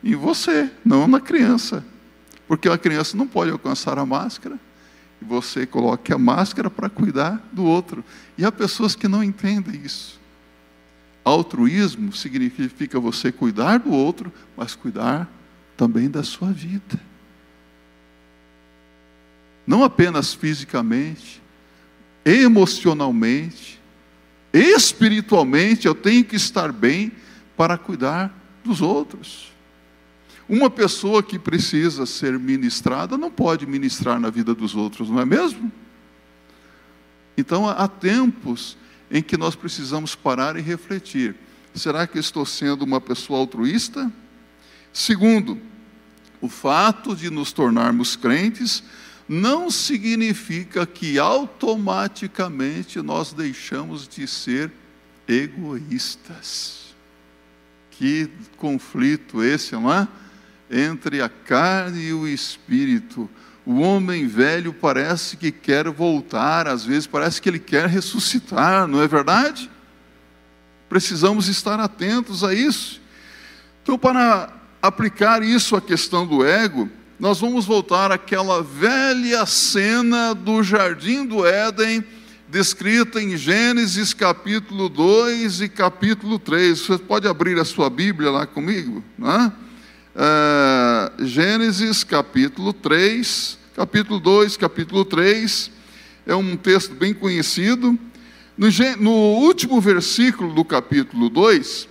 Em 0.07 0.15
você, 0.15 0.71
não 0.85 1.09
na 1.09 1.19
criança. 1.19 1.85
Porque 2.47 2.69
a 2.69 2.79
criança 2.79 3.17
não 3.17 3.27
pode 3.27 3.51
alcançar 3.51 3.99
a 3.99 4.07
máscara. 4.07 4.57
E 5.21 5.25
você 5.25 5.67
coloca 5.67 6.15
a 6.15 6.19
máscara 6.19 6.71
para 6.71 6.89
cuidar 6.89 7.45
do 7.51 7.65
outro. 7.65 8.05
E 8.39 8.45
há 8.45 8.53
pessoas 8.53 8.95
que 8.95 9.09
não 9.09 9.25
entendem 9.25 9.83
isso. 9.85 10.21
Altruísmo 11.25 12.13
significa 12.13 13.01
você 13.01 13.33
cuidar 13.33 13.81
do 13.81 13.91
outro, 13.91 14.33
mas 14.57 14.77
cuidar 14.77 15.29
também 15.77 16.09
da 16.09 16.23
sua 16.23 16.53
vida. 16.53 17.01
Não 19.67 19.83
apenas 19.83 20.33
fisicamente, 20.33 21.43
emocionalmente, 22.25 23.81
espiritualmente, 24.53 25.89
eu 25.89 25.97
tenho 25.97 26.25
que 26.25 26.37
estar 26.37 26.71
bem 26.71 27.11
para 27.57 27.77
cuidar 27.77 28.33
dos 28.63 28.81
outros. 28.81 29.56
Uma 30.49 30.71
pessoa 30.71 31.23
que 31.23 31.39
precisa 31.39 32.07
ser 32.07 32.39
ministrada 32.39 33.19
não 33.19 33.31
pode 33.31 33.67
ministrar 33.67 34.21
na 34.21 34.31
vida 34.31 34.55
dos 34.55 34.77
outros, 34.77 35.11
não 35.11 35.21
é 35.21 35.25
mesmo? 35.25 35.73
Então 37.37 37.69
há 37.69 37.89
tempos 37.89 38.77
em 39.11 39.23
que 39.23 39.37
nós 39.37 39.57
precisamos 39.57 40.15
parar 40.15 40.57
e 40.57 40.61
refletir: 40.61 41.35
será 41.75 42.07
que 42.07 42.19
estou 42.19 42.47
sendo 42.47 42.85
uma 42.85 43.01
pessoa 43.01 43.41
altruísta? 43.41 44.11
Segundo, 44.93 45.61
o 46.41 46.49
fato 46.49 47.15
de 47.17 47.29
nos 47.29 47.53
tornarmos 47.53 48.15
crentes 48.15 48.83
não 49.29 49.71
significa 49.71 50.87
que 50.87 51.19
automaticamente 51.19 53.03
nós 53.03 53.33
deixamos 53.33 54.07
de 54.07 54.27
ser 54.27 54.71
egoístas. 55.27 56.95
Que 57.91 58.31
conflito 58.57 59.43
esse, 59.43 59.73
não 59.73 59.93
é? 59.93 60.07
Entre 60.71 61.23
a 61.23 61.29
carne 61.29 62.07
e 62.07 62.13
o 62.13 62.27
espírito 62.27 63.29
o 63.67 63.81
homem 63.81 64.29
velho 64.29 64.73
parece 64.73 65.37
que 65.37 65.51
quer 65.51 65.91
voltar, 65.91 66.69
às 66.69 66.85
vezes 66.85 67.09
parece 67.09 67.43
que 67.43 67.49
ele 67.49 67.59
quer 67.59 67.89
ressuscitar, 67.89 68.87
não 68.87 69.03
é 69.03 69.09
verdade? 69.09 69.69
Precisamos 70.89 71.49
estar 71.49 71.81
atentos 71.81 72.45
a 72.45 72.55
isso. 72.55 73.01
Então, 73.83 73.99
para 73.99 74.53
aplicar 74.81 75.43
isso 75.43 75.75
à 75.75 75.81
questão 75.81 76.25
do 76.25 76.47
ego, 76.47 76.89
nós 77.19 77.41
vamos 77.41 77.65
voltar 77.65 78.13
àquela 78.13 78.63
velha 78.63 79.45
cena 79.47 80.33
do 80.33 80.63
jardim 80.63 81.27
do 81.27 81.45
Éden, 81.45 82.05
descrita 82.49 83.21
em 83.21 83.37
Gênesis 83.37 84.15
capítulo 84.15 84.89
2 84.89 85.63
e 85.63 85.69
capítulo 85.69 86.39
3. 86.39 86.79
Você 86.79 86.99
pode 86.99 87.27
abrir 87.27 87.59
a 87.59 87.65
sua 87.65 87.91
Bíblia 87.91 88.31
lá 88.31 88.47
comigo? 88.47 89.03
Não 89.19 89.33
é? 89.33 89.53
Uh, 90.17 91.25
Gênesis 91.25 92.03
capítulo 92.03 92.73
3, 92.73 93.59
capítulo 93.75 94.19
2, 94.19 94.57
capítulo 94.57 95.05
3, 95.05 95.71
é 96.27 96.35
um 96.35 96.57
texto 96.57 96.95
bem 96.95 97.13
conhecido. 97.13 97.99
No, 98.57 98.69
no 98.99 99.11
último 99.11 99.81
versículo 99.81 100.55
do 100.55 100.65
capítulo 100.65 101.29
2, 101.29 101.89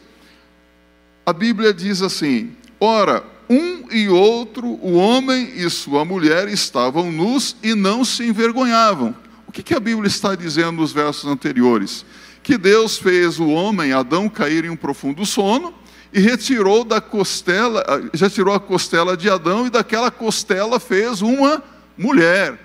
a 1.25 1.31
Bíblia 1.31 1.73
diz 1.73 2.01
assim: 2.01 2.53
Ora, 2.79 3.23
um 3.47 3.91
e 3.91 4.09
outro, 4.09 4.67
o 4.67 4.93
homem 4.93 5.51
e 5.55 5.69
sua 5.69 6.03
mulher, 6.03 6.47
estavam 6.47 7.11
nus 7.11 7.55
e 7.61 7.75
não 7.75 8.03
se 8.03 8.25
envergonhavam. 8.25 9.15
O 9.47 9.51
que, 9.51 9.61
que 9.61 9.75
a 9.75 9.79
Bíblia 9.79 10.07
está 10.07 10.33
dizendo 10.33 10.73
nos 10.73 10.91
versos 10.91 11.29
anteriores? 11.29 12.03
Que 12.41 12.57
Deus 12.57 12.97
fez 12.97 13.39
o 13.39 13.47
homem, 13.47 13.93
Adão, 13.93 14.27
cair 14.27 14.65
em 14.65 14.69
um 14.69 14.75
profundo 14.75 15.25
sono 15.25 15.73
e 16.15 16.19
retirou 16.21 16.85
da 16.85 17.01
costela, 17.01 17.83
já 18.13 18.29
tirou 18.29 18.53
a 18.53 18.59
costela 18.59 19.17
de 19.17 19.29
Adão 19.29 19.67
e 19.67 19.69
daquela 19.69 20.09
costela 20.09 20.79
fez 20.79 21.21
uma 21.21 21.61
mulher. 21.97 22.57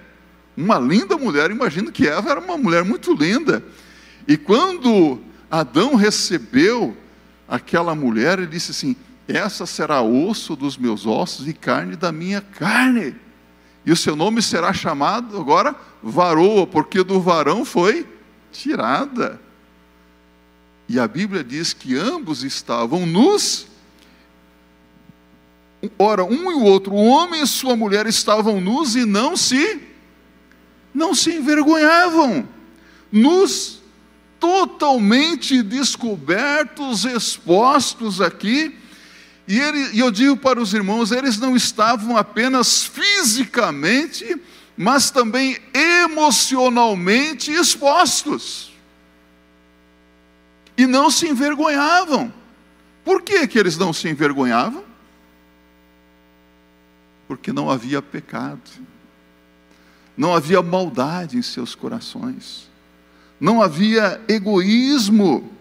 Uma 0.57 0.79
linda 0.79 1.17
mulher, 1.17 1.51
imagino 1.51 1.91
que 1.91 2.07
Eva 2.07 2.31
era 2.31 2.39
uma 2.39 2.57
mulher 2.57 2.85
muito 2.85 3.13
linda. 3.13 3.61
E 4.29 4.37
quando 4.37 5.19
Adão 5.51 5.97
recebeu 5.97 6.97
aquela 7.49 7.93
mulher, 7.93 8.39
ele 8.39 8.47
disse 8.47 8.71
assim: 8.71 8.95
Essa 9.27 9.67
será 9.67 10.01
osso 10.01 10.55
dos 10.55 10.79
meus 10.79 11.05
ossos 11.05 11.49
e 11.49 11.53
carne 11.53 11.97
da 11.97 12.13
minha 12.13 12.41
carne. 12.41 13.17
E 13.85 13.91
o 13.91 13.97
seu 13.97 14.15
nome 14.15 14.41
será 14.43 14.73
chamado 14.73 15.37
agora 15.37 15.75
varoa, 16.01 16.69
porque 16.69 17.03
do 17.03 17.21
varão 17.21 17.65
foi 17.65 18.07
tirada. 18.53 19.41
E 20.91 20.99
a 20.99 21.07
Bíblia 21.07 21.45
diz 21.45 21.73
que 21.73 21.97
ambos 21.97 22.43
estavam 22.43 23.07
nus. 23.07 23.69
Ora, 25.97 26.25
um 26.25 26.51
e 26.51 26.55
o 26.55 26.65
outro, 26.65 26.93
o 26.93 27.07
homem 27.07 27.41
e 27.41 27.47
sua 27.47 27.77
mulher 27.77 28.09
estavam 28.09 28.61
nus 28.61 28.97
e 28.97 29.05
não 29.05 29.37
se 29.37 29.83
não 30.93 31.15
se 31.15 31.33
envergonhavam. 31.33 32.49
Nus 33.13 33.81
totalmente 34.41 35.63
descobertos, 35.63 37.05
expostos 37.05 38.21
aqui. 38.21 38.77
E, 39.47 39.61
ele, 39.61 39.91
e 39.93 40.01
eu 40.01 40.11
digo 40.11 40.37
para 40.37 40.61
os 40.61 40.75
irmãos, 40.75 41.13
eles 41.13 41.39
não 41.39 41.55
estavam 41.55 42.17
apenas 42.17 42.83
fisicamente, 42.83 44.37
mas 44.77 45.09
também 45.09 45.57
emocionalmente 45.73 47.53
expostos 47.53 48.70
e 50.81 50.87
não 50.87 51.11
se 51.11 51.29
envergonhavam. 51.29 52.33
Por 53.05 53.21
que, 53.21 53.47
que 53.47 53.59
eles 53.59 53.77
não 53.77 53.93
se 53.93 54.09
envergonhavam? 54.09 54.83
Porque 57.29 57.53
não 57.53 57.71
havia 57.71 58.01
pecado, 58.01 58.63
não 60.17 60.35
havia 60.35 60.63
maldade 60.63 61.37
em 61.37 61.43
seus 61.43 61.75
corações, 61.75 62.71
não 63.39 63.61
havia 63.61 64.23
egoísmo. 64.27 65.53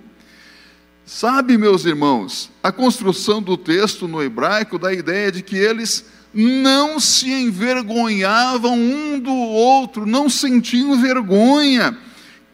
Sabe, 1.05 1.57
meus 1.57 1.83
irmãos, 1.83 2.49
a 2.63 2.71
construção 2.71 3.41
do 3.41 3.57
texto 3.57 4.07
no 4.07 4.23
hebraico 4.23 4.79
dá 4.79 4.87
a 4.89 4.93
ideia 4.93 5.29
de 5.29 5.41
que 5.41 5.57
eles 5.57 6.05
não 6.33 6.97
se 6.97 7.29
envergonhavam 7.29 8.79
um 8.79 9.19
do 9.19 9.33
outro, 9.33 10.05
não 10.05 10.29
sentiam 10.29 11.01
vergonha 11.01 11.97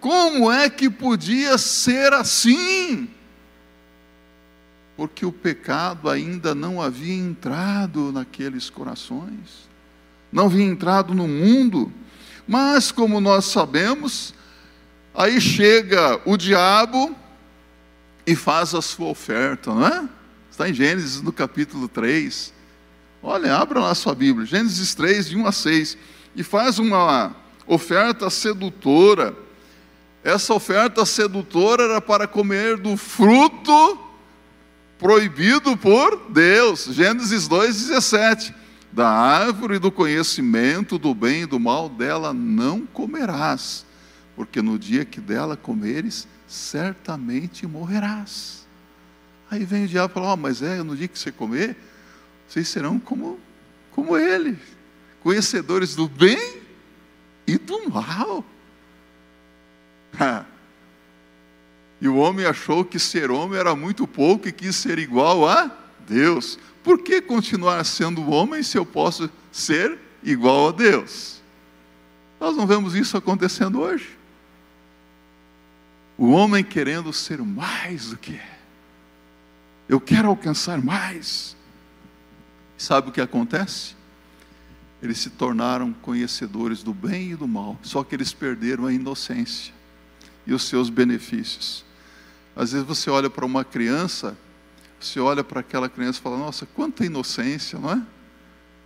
como 0.06 0.52
é 0.52 0.70
que 0.70 0.88
podia 0.88 1.58
ser 1.58 2.14
assim? 2.14 3.10
Porque 4.96 5.26
o 5.26 5.32
pecado 5.32 6.08
ainda 6.08 6.54
não 6.54 6.80
havia 6.80 7.16
entrado 7.16 8.12
naqueles 8.12 8.70
corações, 8.70 9.68
não 10.32 10.46
havia 10.46 10.64
entrado 10.64 11.16
no 11.16 11.28
mundo. 11.28 11.92
Mas, 12.48 12.92
como 12.92 13.20
nós 13.20 13.46
sabemos, 13.46 14.36
aí 15.12 15.42
chega 15.42 16.22
o 16.24 16.38
diabo 16.38 17.16
e 18.28 18.36
faz 18.36 18.76
a 18.76 18.84
sua 18.84 19.08
oferta, 19.08 19.74
não 19.74 19.88
é? 19.88 20.08
Está 20.52 20.70
em 20.70 20.74
Gênesis 20.76 21.20
no 21.20 21.34
capítulo 21.34 21.88
3. 21.88 22.54
Olha, 23.24 23.56
abra 23.56 23.80
lá 23.80 23.96
sua 23.96 24.14
Bíblia, 24.14 24.46
Gênesis 24.46 24.94
3, 24.94 25.30
de 25.30 25.36
1 25.36 25.48
a 25.48 25.52
6. 25.52 25.98
E 26.36 26.44
faz 26.44 26.78
uma 26.78 27.36
oferta 27.66 28.30
sedutora 28.30 29.45
essa 30.26 30.56
oferta 30.56 31.06
sedutora 31.06 31.84
era 31.84 32.02
para 32.02 32.28
comer 32.28 32.78
do 32.78 32.98
fruto 32.98 34.00
proibido 34.98 35.78
por 35.78 36.32
Deus. 36.32 36.86
Gênesis 36.86 37.48
2,17. 37.48 38.52
Da 38.92 39.08
árvore 39.08 39.78
do 39.78 39.92
conhecimento 39.92 40.98
do 40.98 41.14
bem 41.14 41.44
e 41.44 41.46
do 41.46 41.60
mal 41.60 41.88
dela 41.88 42.34
não 42.34 42.88
comerás, 42.88 43.86
porque 44.36 44.64
no 44.64 44.80
dia 44.80 45.06
que 45.06 45.22
dela 45.22 45.56
comeres, 45.56 46.28
certamente 46.48 47.68
morrerás. 47.68 48.66
Aí 49.52 49.64
vem 49.64 49.86
o 49.86 49.88
diabo 49.88 50.12
e 50.12 50.14
fala: 50.16 50.34
oh, 50.34 50.38
mas 50.38 50.64
é, 50.64 50.82
no 50.82 50.96
dia 50.96 51.08
que 51.08 51.20
você 51.20 51.32
comer, 51.32 51.78
vocês 52.48 52.68
serão 52.68 52.98
como, 52.98 53.40
como 53.92 54.18
ele, 54.18 54.58
conhecedores 55.22 55.94
do 55.94 56.08
bem 56.08 56.62
e 57.46 57.60
do 57.60 57.90
mal. 57.92 58.44
e 62.02 62.08
o 62.08 62.16
homem 62.16 62.46
achou 62.46 62.84
que 62.84 63.00
ser 63.00 63.32
homem 63.32 63.60
era 63.60 63.76
muito 63.76 64.08
pouco 64.08 64.48
e 64.48 64.52
quis 64.52 64.76
ser 64.76 65.00
igual 65.00 65.48
a 65.48 65.72
Deus. 66.08 66.60
Por 66.84 67.00
que 67.00 67.22
continuar 67.22 67.84
sendo 67.84 68.30
homem 68.30 68.62
se 68.62 68.78
eu 68.78 68.86
posso 68.86 69.30
ser 69.52 69.98
igual 70.24 70.70
a 70.70 70.72
Deus? 70.72 71.42
Nós 72.40 72.56
não 72.56 72.68
vemos 72.68 72.96
isso 72.96 73.18
acontecendo 73.18 73.80
hoje. 73.80 74.18
O 76.18 76.32
homem 76.32 76.64
querendo 76.64 77.12
ser 77.12 77.42
mais 77.42 78.10
do 78.10 78.18
que 78.18 78.36
é. 78.36 78.56
Eu 79.88 80.00
quero 80.00 80.30
alcançar 80.30 80.82
mais. 80.82 81.56
Sabe 82.78 83.10
o 83.10 83.12
que 83.12 83.22
acontece? 83.22 83.96
Eles 85.02 85.20
se 85.20 85.30
tornaram 85.30 85.94
conhecedores 85.94 86.82
do 86.82 86.94
bem 86.94 87.32
e 87.32 87.36
do 87.36 87.48
mal, 87.48 87.78
só 87.82 88.04
que 88.04 88.16
eles 88.16 88.34
perderam 88.34 88.86
a 88.86 88.94
inocência 88.94 89.75
e 90.46 90.54
os 90.54 90.64
seus 90.64 90.90
benefícios. 90.90 91.84
Às 92.56 92.72
vezes 92.72 92.88
você 92.88 93.10
olha 93.10 93.30
para 93.30 93.46
uma 93.46 93.64
criança, 93.64 94.38
você 95.00 95.20
olha 95.20 95.44
para 95.44 95.60
aquela 95.60 95.90
criança 95.90 96.20
e 96.20 96.22
fala: 96.22 96.38
Nossa, 96.38 96.66
quanta 96.66 97.06
inocência, 97.06 97.78
não 97.78 97.92
é? 97.92 98.02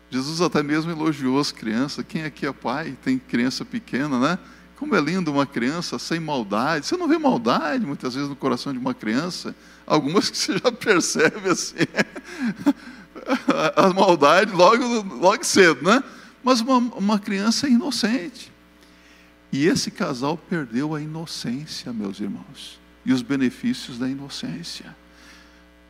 Jesus 0.09 0.41
até 0.41 0.63
mesmo 0.63 0.91
elogiou 0.91 1.39
as 1.39 1.51
crianças. 1.51 2.03
Quem 2.07 2.23
aqui 2.23 2.45
é 2.45 2.51
pai 2.51 2.97
tem 3.03 3.19
criança 3.19 3.63
pequena, 3.63 4.19
né? 4.19 4.39
Como 4.75 4.95
é 4.95 4.99
lindo 4.99 5.31
uma 5.31 5.45
criança 5.45 5.99
sem 5.99 6.19
maldade. 6.19 6.87
Você 6.87 6.97
não 6.97 7.07
vê 7.07 7.17
maldade 7.17 7.85
muitas 7.85 8.15
vezes 8.15 8.29
no 8.29 8.35
coração 8.35 8.73
de 8.73 8.79
uma 8.79 8.93
criança. 8.93 9.53
Algumas 9.85 10.29
que 10.29 10.37
você 10.37 10.57
já 10.57 10.71
percebe 10.71 11.49
assim. 11.49 11.75
A 13.75 13.93
maldade 13.93 14.51
logo, 14.53 14.83
logo 15.17 15.43
cedo, 15.43 15.83
né? 15.83 16.01
Mas 16.43 16.61
uma, 16.61 16.77
uma 16.77 17.19
criança 17.19 17.67
é 17.67 17.69
inocente. 17.69 18.48
E 19.51 19.65
esse 19.65 19.89
casal 19.89 20.37
perdeu 20.37 20.93
a 20.93 21.01
inocência, 21.01 21.91
meus 21.91 22.19
irmãos, 22.19 22.79
e 23.05 23.11
os 23.11 23.21
benefícios 23.21 23.97
da 23.97 24.07
inocência. 24.07 24.95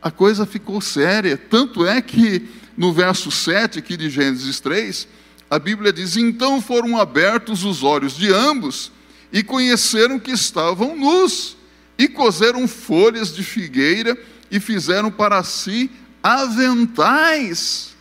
A 0.00 0.10
coisa 0.10 0.46
ficou 0.46 0.80
séria, 0.80 1.36
tanto 1.36 1.86
é 1.86 2.00
que 2.00 2.48
no 2.76 2.92
verso 2.92 3.30
7 3.30 3.78
aqui 3.78 3.96
de 3.96 4.08
Gênesis 4.08 4.58
3, 4.60 5.06
a 5.50 5.58
Bíblia 5.58 5.92
diz: 5.92 6.16
Então 6.16 6.62
foram 6.62 6.96
abertos 6.96 7.64
os 7.64 7.82
olhos 7.82 8.16
de 8.16 8.32
ambos 8.32 8.90
e 9.30 9.42
conheceram 9.42 10.18
que 10.18 10.30
estavam 10.30 10.96
nus, 10.96 11.56
e 11.98 12.08
coseram 12.08 12.66
folhas 12.66 13.34
de 13.34 13.44
figueira 13.44 14.16
e 14.50 14.58
fizeram 14.58 15.10
para 15.10 15.44
si 15.44 15.90
aventais. 16.22 17.94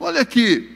Olha 0.00 0.20
aqui, 0.20 0.75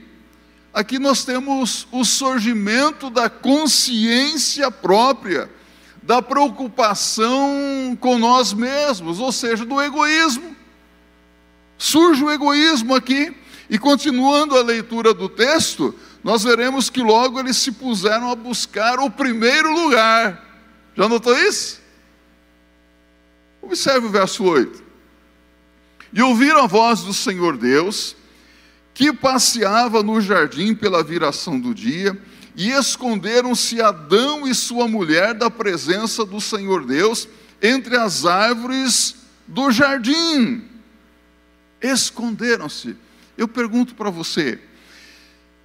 aqui 0.73 0.99
nós 0.99 1.25
temos 1.25 1.87
o 1.91 2.05
surgimento 2.05 3.11
da 3.11 3.29
consciência 3.29 4.71
própria, 4.71 5.51
da 6.03 6.23
preocupação 6.23 7.97
com 8.01 8.19
nós 8.19 8.53
mesmos, 8.53 9.21
ou 9.21 9.33
seja, 9.33 9.65
do 9.65 9.81
egoísmo. 9.81 10.57
Surge 11.77 12.25
o 12.25 12.31
egoísmo 12.31 12.95
aqui, 12.95 13.35
e 13.69 13.79
continuando 13.79 14.57
a 14.57 14.63
leitura 14.63 15.15
do 15.15 15.29
texto, 15.29 15.95
nós 16.25 16.43
veremos 16.43 16.91
que 16.91 17.01
logo 17.01 17.39
eles 17.39 17.57
se 17.57 17.73
puseram 17.73 18.31
a 18.31 18.35
buscar 18.35 18.99
o 18.99 19.11
primeiro 19.11 19.73
lugar. 19.73 20.45
Já 20.97 21.09
notou 21.09 21.37
isso? 21.39 21.81
Observe 23.63 24.07
o 24.07 24.11
verso 24.11 24.45
8. 24.45 24.83
E 26.13 26.21
ouviram 26.21 26.65
a 26.65 26.67
voz 26.67 27.03
do 27.03 27.15
Senhor 27.15 27.57
Deus, 27.57 28.17
que 28.95 29.13
passeava 29.13 30.03
no 30.03 30.21
jardim 30.21 30.75
pela 30.75 31.03
viração 31.03 31.59
do 31.59 31.75
dia, 31.75 32.21
e 32.57 32.71
esconderam-se 32.71 33.81
Adão 33.81 34.47
e 34.47 34.55
sua 34.55 34.87
mulher 34.87 35.35
da 35.35 35.51
presença 35.51 36.25
do 36.25 36.41
Senhor 36.41 36.85
Deus 36.85 37.29
entre 37.63 37.97
as 37.97 38.25
árvores 38.27 39.17
do 39.47 39.71
jardim. 39.71 40.65
Esconderam-se. 41.81 42.97
Eu 43.39 43.49
pergunto 43.49 43.95
para 43.95 44.11
você, 44.11 44.59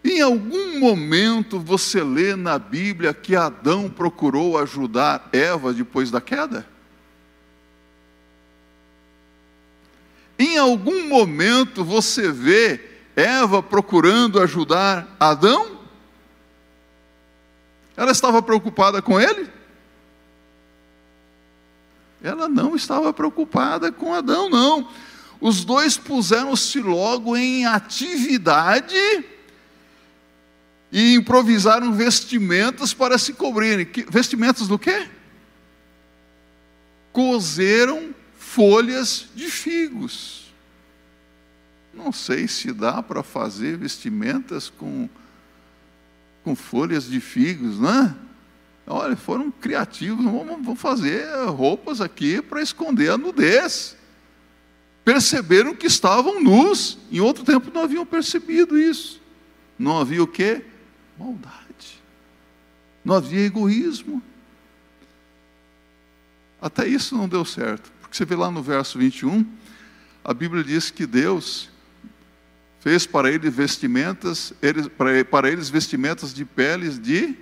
em 0.03 0.21
algum 0.21 0.79
momento 0.79 1.59
você 1.59 2.03
lê 2.03 2.35
na 2.35 2.59
Bíblia 2.59 3.13
que 3.13 3.35
Adão 3.35 3.89
procurou 3.89 4.57
ajudar 4.57 5.27
Eva 5.33 5.73
depois 5.73 6.11
da 6.11 6.21
queda? 6.21 6.65
Em 10.37 10.57
algum 10.57 11.07
momento 11.07 11.83
você 11.83 12.31
vê 12.31 12.94
Eva 13.15 13.63
procurando 13.63 14.41
ajudar 14.41 15.07
Adão? 15.19 15.79
Ela 17.95 18.11
estava 18.11 18.41
preocupada 18.41 19.01
com 19.01 19.19
ele? 19.19 19.49
Ela 22.21 22.49
não 22.49 22.75
estava 22.75 23.13
preocupada 23.13 23.91
com 23.91 24.13
Adão, 24.13 24.49
não. 24.49 24.89
Os 25.39 25.63
dois 25.63 25.97
puseram-se 25.97 26.79
logo 26.81 27.37
em 27.37 27.65
atividade 27.65 28.95
e 30.91 31.13
improvisaram 31.13 31.93
vestimentas 31.93 32.93
para 32.93 33.17
se 33.17 33.33
cobrirem. 33.33 33.87
Vestimentas 34.09 34.67
do 34.67 34.79
quê? 34.79 35.07
Cozeram 37.11 38.13
folhas 38.37 39.27
de 39.35 39.49
figos. 39.49 40.44
Não 42.05 42.11
sei 42.11 42.47
se 42.47 42.71
dá 42.71 43.01
para 43.01 43.23
fazer 43.23 43.77
vestimentas 43.77 44.69
com, 44.69 45.09
com 46.43 46.55
folhas 46.55 47.09
de 47.09 47.19
figos, 47.19 47.79
né? 47.79 48.15
Olha, 48.85 49.15
foram 49.15 49.49
criativos, 49.49 50.23
vamos 50.23 50.79
fazer 50.79 51.25
roupas 51.47 52.01
aqui 52.01 52.43
para 52.43 52.61
esconder 52.61 53.09
a 53.09 53.17
nudez. 53.17 53.97
Perceberam 55.03 55.75
que 55.75 55.87
estavam 55.87 56.43
nus, 56.43 56.99
em 57.11 57.19
outro 57.19 57.43
tempo 57.43 57.71
não 57.73 57.81
haviam 57.81 58.05
percebido 58.05 58.77
isso. 58.77 59.19
Não 59.79 59.99
havia 59.99 60.21
o 60.21 60.27
quê? 60.27 60.63
maldade, 61.17 62.03
não 63.03 63.15
havia 63.15 63.47
egoísmo. 63.47 64.21
Até 66.61 66.87
isso 66.87 67.17
não 67.17 67.27
deu 67.27 67.43
certo, 67.43 67.91
porque 67.99 68.15
você 68.15 68.25
vê 68.25 68.35
lá 68.35 68.51
no 68.51 68.61
verso 68.61 68.99
21, 68.99 69.43
a 70.23 70.35
Bíblia 70.35 70.63
diz 70.63 70.91
que 70.91 71.07
Deus 71.07 71.73
fez 72.85 73.07
para 73.07 73.31
eles 73.31 73.51
vestimentas, 73.51 74.53
eles, 74.61 74.87
para, 74.87 75.25
para 75.25 75.49
eles 75.49 75.69
vestimentas 75.69 76.31
de 76.31 76.45
peles 76.45 76.99
de 76.99 77.35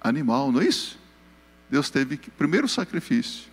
animal, 0.00 0.50
não 0.50 0.62
é 0.62 0.64
isso? 0.66 0.98
Deus 1.68 1.90
teve 1.90 2.16
que, 2.16 2.30
primeiro 2.30 2.66
sacrifício. 2.66 3.50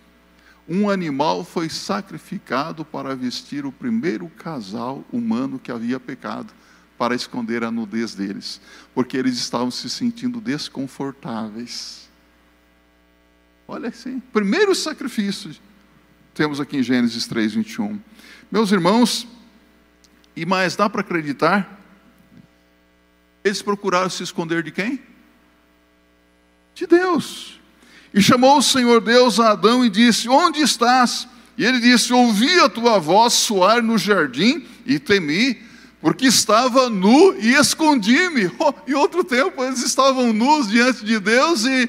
Um 0.66 0.88
animal 0.88 1.44
foi 1.44 1.68
sacrificado 1.68 2.86
para 2.86 3.14
vestir 3.14 3.66
o 3.66 3.70
primeiro 3.70 4.30
casal 4.30 5.04
humano 5.12 5.58
que 5.58 5.70
havia 5.70 6.00
pecado 6.00 6.54
para 6.96 7.14
esconder 7.14 7.64
a 7.64 7.70
nudez 7.70 8.14
deles, 8.14 8.58
porque 8.94 9.18
eles 9.18 9.34
estavam 9.36 9.70
se 9.70 9.90
sentindo 9.90 10.40
desconfortáveis. 10.40 12.08
Olha 13.68 13.90
assim, 13.90 14.22
primeiro 14.32 14.74
sacrifício, 14.74 15.54
temos 16.32 16.60
aqui 16.60 16.78
em 16.78 16.82
Gênesis 16.82 17.26
3, 17.26 17.52
21. 17.52 18.00
Meus 18.50 18.72
irmãos, 18.72 19.28
e 20.36 20.44
mais 20.44 20.76
dá 20.76 20.88
para 20.88 21.00
acreditar? 21.00 21.80
Eles 23.42 23.62
procuraram 23.62 24.08
se 24.08 24.22
esconder 24.22 24.62
de 24.62 24.70
quem? 24.70 25.00
De 26.74 26.86
Deus. 26.86 27.60
E 28.12 28.22
chamou 28.22 28.58
o 28.58 28.62
Senhor 28.62 29.00
Deus 29.00 29.38
a 29.38 29.50
Adão 29.50 29.84
e 29.84 29.90
disse: 29.90 30.28
Onde 30.28 30.60
estás? 30.60 31.28
E 31.56 31.64
ele 31.64 31.80
disse: 31.80 32.12
Ouvi 32.12 32.60
a 32.60 32.68
tua 32.68 32.98
voz 32.98 33.34
soar 33.34 33.82
no 33.82 33.98
jardim 33.98 34.66
e 34.86 34.98
temi 34.98 35.62
porque 36.04 36.26
estava 36.26 36.90
nu 36.90 37.34
e 37.40 37.54
escondi-me. 37.54 38.50
Oh, 38.60 38.74
em 38.86 38.92
outro 38.92 39.24
tempo, 39.24 39.64
eles 39.64 39.82
estavam 39.82 40.34
nus 40.34 40.68
diante 40.68 41.02
de 41.02 41.18
Deus 41.18 41.64
e 41.64 41.88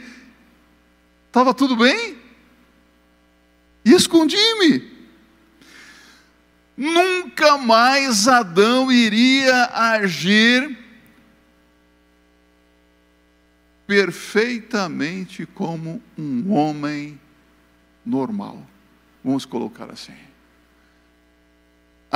estava 1.27 1.53
tudo 1.53 1.75
bem. 1.75 2.15
E 3.83 3.91
escondi-me. 3.91 4.94
Nunca 6.77 7.57
mais 7.57 8.27
Adão 8.27 8.91
iria 8.91 9.69
agir 9.73 10.77
perfeitamente 13.87 15.45
como 15.45 16.01
um 16.17 16.51
homem 16.51 17.19
normal. 18.05 18.65
Vamos 19.23 19.45
colocar 19.45 19.89
assim 19.91 20.25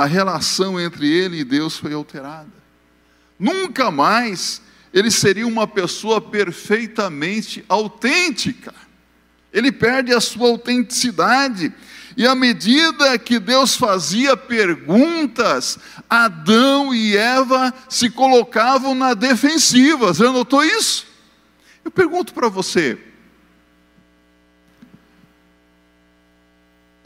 a 0.00 0.06
relação 0.06 0.80
entre 0.80 1.06
ele 1.06 1.40
e 1.40 1.44
Deus 1.44 1.76
foi 1.76 1.92
alterada. 1.92 2.48
Nunca 3.38 3.90
mais 3.90 4.62
ele 4.94 5.10
seria 5.10 5.46
uma 5.46 5.66
pessoa 5.66 6.22
perfeitamente 6.22 7.62
autêntica. 7.68 8.72
Ele 9.52 9.70
perde 9.70 10.14
a 10.14 10.20
sua 10.20 10.48
autenticidade. 10.48 11.70
E 12.20 12.26
à 12.26 12.34
medida 12.34 13.18
que 13.18 13.38
Deus 13.38 13.74
fazia 13.74 14.36
perguntas, 14.36 15.78
Adão 16.06 16.94
e 16.94 17.16
Eva 17.16 17.72
se 17.88 18.10
colocavam 18.10 18.94
na 18.94 19.14
defensiva. 19.14 20.08
Você 20.08 20.24
notou 20.24 20.62
isso? 20.62 21.06
Eu 21.82 21.90
pergunto 21.90 22.34
para 22.34 22.50
você: 22.50 23.02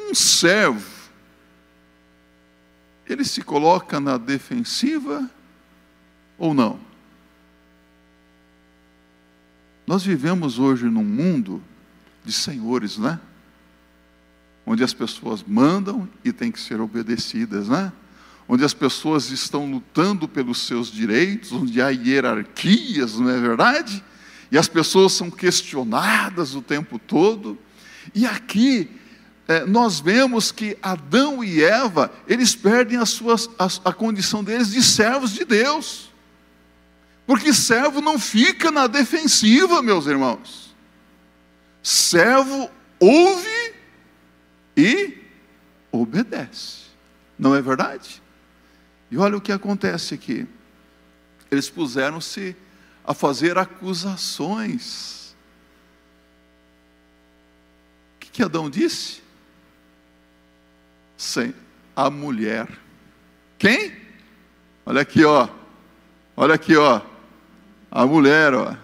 um 0.01 0.13
servo 0.13 0.85
ele 3.07 3.25
se 3.25 3.41
coloca 3.41 4.01
na 4.01 4.19
defensiva 4.19 5.31
ou 6.37 6.53
não? 6.53 6.81
Nós 9.87 10.03
vivemos 10.03 10.59
hoje 10.59 10.87
num 10.87 11.05
mundo 11.05 11.63
de 12.25 12.33
senhores, 12.33 12.99
né? 12.99 13.21
Onde 14.67 14.83
as 14.83 14.95
pessoas 14.95 15.45
mandam 15.47 16.09
e 16.25 16.33
têm 16.33 16.51
que 16.51 16.61
ser 16.61 16.81
obedecidas, 16.81 17.69
né? 17.69 17.93
onde 18.49 18.65
as 18.65 18.75
pessoas 18.75 19.31
estão 19.31 19.71
lutando 19.71 20.29
pelos 20.29 20.59
seus 20.67 20.91
direitos, 20.91 21.53
onde 21.53 21.81
há 21.81 21.89
hierarquias, 21.89 23.19
não 23.19 23.31
é 23.31 23.41
verdade? 23.41 24.05
E 24.51 24.59
as 24.59 24.69
pessoas 24.69 25.13
são 25.13 25.31
questionadas 25.31 26.55
o 26.55 26.63
tempo 26.63 26.99
todo. 26.99 27.59
E 28.15 28.27
aqui 28.27 28.91
é, 29.49 29.65
nós 29.65 29.99
vemos 30.01 30.53
que 30.53 30.77
Adão 30.83 31.43
e 31.43 31.63
Eva, 31.63 32.13
eles 32.29 32.55
perdem 32.55 32.99
as 32.99 33.11
suas, 33.11 33.49
a, 33.59 33.91
a 33.91 33.93
condição 33.93 34.45
deles 34.45 34.71
de 34.71 34.83
servos 34.83 35.33
de 35.33 35.45
Deus. 35.45 36.13
Porque 37.27 37.55
servo 37.55 38.03
não 38.03 38.19
fica 38.19 38.71
na 38.71 38.87
defensiva, 38.87 39.81
meus 39.81 40.07
irmãos. 40.07 40.75
Servo 41.83 42.71
ouve 43.01 43.54
e 44.77 45.19
obedece. 45.91 46.85
Não 47.39 47.55
é 47.55 47.63
verdade? 47.63 48.23
E 49.11 49.17
olha 49.17 49.37
o 49.37 49.41
que 49.41 49.53
acontece 49.53 50.15
aqui. 50.15 50.47
Eles 51.51 51.71
puseram-se 51.71 52.57
a 53.05 53.15
fazer 53.15 53.59
acusações. 53.59 55.35
O 58.17 58.21
que, 58.21 58.31
que 58.31 58.43
Adão 58.43 58.71
disse? 58.71 59.23
Sem 61.17 61.55
a 61.95 62.11
mulher. 62.11 62.69
Quem? 63.59 63.97
Olha 64.85 65.03
aqui, 65.03 65.25
ó. 65.25 65.49
Olha 66.37 66.55
aqui, 66.55 66.77
ó. 66.77 67.01
A 67.91 68.07
mulher, 68.07 68.53
ó. 68.55 68.77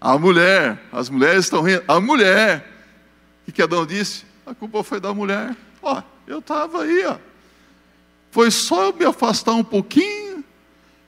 A 0.00 0.18
mulher. 0.18 0.80
As 0.90 1.10
mulheres 1.10 1.44
estão 1.44 1.62
rindo. 1.62 1.84
A 1.86 2.00
mulher. 2.00 2.75
O 3.46 3.52
que 3.52 3.62
Adão 3.62 3.86
disse? 3.86 4.24
A 4.44 4.54
culpa 4.54 4.82
foi 4.82 5.00
da 5.00 5.12
mulher. 5.14 5.56
Ó, 5.82 6.02
eu 6.26 6.40
estava 6.40 6.82
aí, 6.82 7.04
ó. 7.06 7.18
Foi 8.30 8.50
só 8.50 8.86
eu 8.86 8.92
me 8.92 9.04
afastar 9.04 9.52
um 9.52 9.64
pouquinho. 9.64 10.44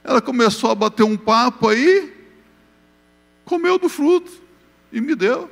Ela 0.03 0.23
começou 0.23 0.71
a 0.71 0.75
bater 0.75 1.03
um 1.03 1.17
papo 1.17 1.69
aí. 1.69 2.15
Comeu 3.45 3.79
do 3.79 3.89
fruto 3.89 4.31
e 4.93 5.01
me 5.01 5.15
deu. 5.15 5.51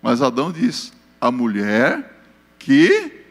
Mas 0.00 0.22
Adão 0.22 0.50
disse: 0.50 0.92
A 1.20 1.30
mulher 1.30 2.18
que 2.58 3.24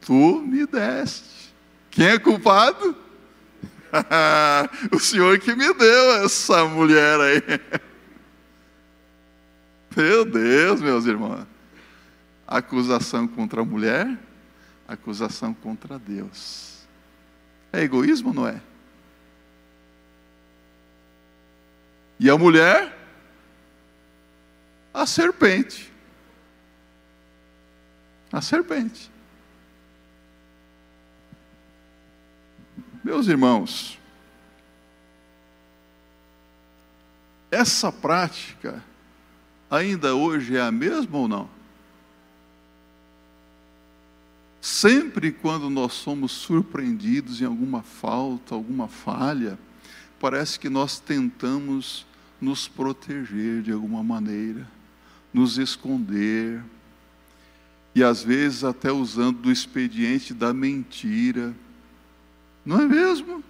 tu 0.00 0.40
me 0.40 0.66
deste. 0.66 1.52
Quem 1.90 2.06
é 2.06 2.18
culpado? 2.18 2.96
o 4.92 4.98
Senhor 4.98 5.38
que 5.38 5.54
me 5.54 5.72
deu 5.74 6.24
essa 6.24 6.64
mulher 6.64 7.20
aí. 7.20 7.42
Meu 9.96 10.24
Deus, 10.24 10.80
meus 10.80 11.06
irmãos. 11.06 11.46
Acusação 12.46 13.28
contra 13.28 13.60
a 13.60 13.64
mulher, 13.64 14.18
acusação 14.86 15.52
contra 15.52 15.98
Deus. 15.98 16.86
É 17.72 17.82
egoísmo, 17.82 18.32
não 18.32 18.46
é? 18.46 18.60
E 22.18 22.28
a 22.28 22.36
mulher? 22.36 22.96
A 24.92 25.06
serpente. 25.06 25.92
A 28.32 28.40
serpente. 28.40 29.10
Meus 33.04 33.28
irmãos, 33.28 33.98
essa 37.50 37.92
prática 37.92 38.82
ainda 39.70 40.14
hoje 40.14 40.56
é 40.56 40.60
a 40.60 40.70
mesma 40.72 41.18
ou 41.18 41.28
não? 41.28 41.50
Sempre 44.60 45.32
quando 45.32 45.70
nós 45.70 45.92
somos 45.92 46.32
surpreendidos 46.32 47.40
em 47.40 47.44
alguma 47.44 47.82
falta, 47.82 48.54
alguma 48.54 48.88
falha, 48.88 49.58
parece 50.20 50.58
que 50.58 50.68
nós 50.68 50.98
tentamos 50.98 52.06
nos 52.40 52.68
proteger 52.68 53.62
de 53.62 53.72
alguma 53.72 54.02
maneira, 54.02 54.66
nos 55.32 55.58
esconder, 55.58 56.62
e 57.94 58.02
às 58.02 58.22
vezes 58.22 58.64
até 58.64 58.92
usando 58.92 59.38
do 59.38 59.50
expediente 59.50 60.34
da 60.34 60.52
mentira 60.52 61.54
não 62.68 62.82
é 62.82 62.86
mesmo? 62.86 63.42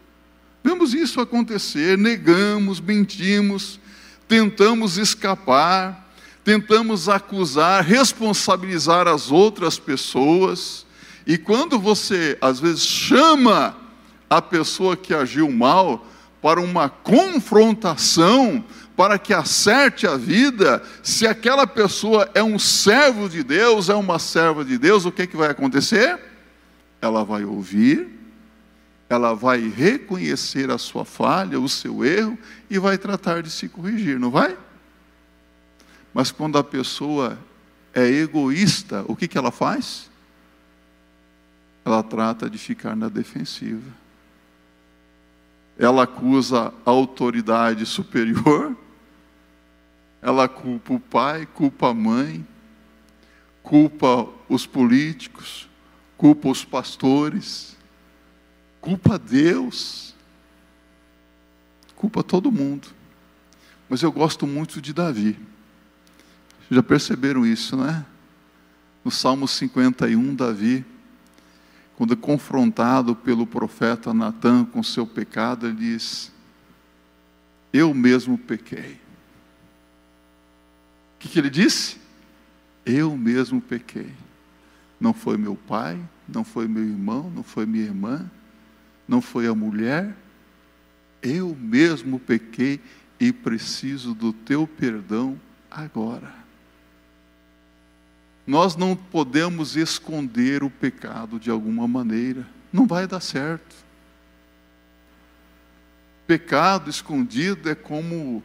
Vemos 0.62 0.94
isso 0.94 1.20
acontecer, 1.20 1.98
negamos, 1.98 2.80
mentimos, 2.80 3.80
tentamos 4.28 4.96
escapar, 4.96 6.07
tentamos 6.48 7.10
acusar, 7.10 7.84
responsabilizar 7.84 9.06
as 9.06 9.30
outras 9.30 9.78
pessoas. 9.78 10.86
E 11.26 11.36
quando 11.36 11.78
você, 11.78 12.38
às 12.40 12.58
vezes, 12.58 12.86
chama 12.86 13.76
a 14.30 14.40
pessoa 14.40 14.96
que 14.96 15.12
agiu 15.12 15.50
mal 15.50 16.06
para 16.40 16.58
uma 16.58 16.88
confrontação, 16.88 18.64
para 18.96 19.18
que 19.18 19.34
acerte 19.34 20.06
a 20.06 20.16
vida, 20.16 20.82
se 21.02 21.26
aquela 21.26 21.66
pessoa 21.66 22.30
é 22.32 22.42
um 22.42 22.58
servo 22.58 23.28
de 23.28 23.42
Deus, 23.42 23.90
é 23.90 23.94
uma 23.94 24.18
serva 24.18 24.64
de 24.64 24.78
Deus, 24.78 25.04
o 25.04 25.12
que, 25.12 25.26
que 25.26 25.36
vai 25.36 25.50
acontecer? 25.50 26.18
Ela 27.02 27.26
vai 27.26 27.44
ouvir, 27.44 28.08
ela 29.10 29.34
vai 29.34 29.68
reconhecer 29.68 30.70
a 30.70 30.78
sua 30.78 31.04
falha, 31.04 31.60
o 31.60 31.68
seu 31.68 32.02
erro 32.02 32.38
e 32.70 32.78
vai 32.78 32.96
tratar 32.96 33.42
de 33.42 33.50
se 33.50 33.68
corrigir, 33.68 34.18
não 34.18 34.30
vai? 34.30 34.56
Mas 36.12 36.30
quando 36.30 36.58
a 36.58 36.64
pessoa 36.64 37.38
é 37.92 38.04
egoísta, 38.06 39.04
o 39.08 39.16
que, 39.16 39.28
que 39.28 39.38
ela 39.38 39.50
faz? 39.50 40.10
Ela 41.84 42.02
trata 42.02 42.48
de 42.48 42.58
ficar 42.58 42.96
na 42.96 43.08
defensiva. 43.08 43.90
Ela 45.78 46.04
acusa 46.04 46.72
a 46.84 46.90
autoridade 46.90 47.86
superior, 47.86 48.76
ela 50.20 50.48
culpa 50.48 50.94
o 50.94 51.00
pai, 51.00 51.46
culpa 51.46 51.90
a 51.90 51.94
mãe, 51.94 52.44
culpa 53.62 54.28
os 54.48 54.66
políticos, 54.66 55.68
culpa 56.16 56.48
os 56.48 56.64
pastores, 56.64 57.78
Culpa 58.80 59.18
Deus. 59.18 60.14
Culpa 61.96 62.22
todo 62.22 62.52
mundo. 62.52 62.88
Mas 63.88 64.02
eu 64.02 64.12
gosto 64.12 64.46
muito 64.46 64.80
de 64.80 64.92
Davi. 64.92 65.38
Já 66.70 66.82
perceberam 66.82 67.46
isso, 67.46 67.76
não 67.76 67.88
é? 67.88 68.04
No 69.04 69.10
Salmo 69.10 69.48
51, 69.48 70.34
Davi, 70.34 70.84
quando 71.96 72.16
confrontado 72.16 73.16
pelo 73.16 73.46
profeta 73.46 74.12
Natan 74.12 74.64
com 74.64 74.82
seu 74.82 75.06
pecado, 75.06 75.66
ele 75.66 75.76
diz: 75.76 76.30
Eu 77.72 77.94
mesmo 77.94 78.36
pequei. 78.36 79.00
O 81.14 81.18
que, 81.20 81.28
que 81.28 81.38
ele 81.38 81.50
disse? 81.50 81.98
Eu 82.84 83.16
mesmo 83.16 83.60
pequei. 83.60 84.12
Não 85.00 85.12
foi 85.12 85.36
meu 85.36 85.56
pai, 85.56 85.98
não 86.28 86.44
foi 86.44 86.68
meu 86.68 86.84
irmão, 86.84 87.30
não 87.34 87.42
foi 87.42 87.66
minha 87.66 87.84
irmã, 87.84 88.30
não 89.06 89.20
foi 89.20 89.46
a 89.46 89.54
mulher, 89.54 90.14
eu 91.22 91.56
mesmo 91.58 92.18
pequei 92.18 92.80
e 93.18 93.32
preciso 93.32 94.14
do 94.14 94.32
teu 94.32 94.66
perdão 94.66 95.40
agora. 95.70 96.32
Nós 98.48 98.76
não 98.76 98.96
podemos 98.96 99.76
esconder 99.76 100.62
o 100.64 100.70
pecado 100.70 101.38
de 101.38 101.50
alguma 101.50 101.86
maneira, 101.86 102.48
não 102.72 102.86
vai 102.86 103.06
dar 103.06 103.20
certo. 103.20 103.76
Pecado 106.26 106.88
escondido 106.88 107.68
é 107.68 107.74
como 107.74 108.42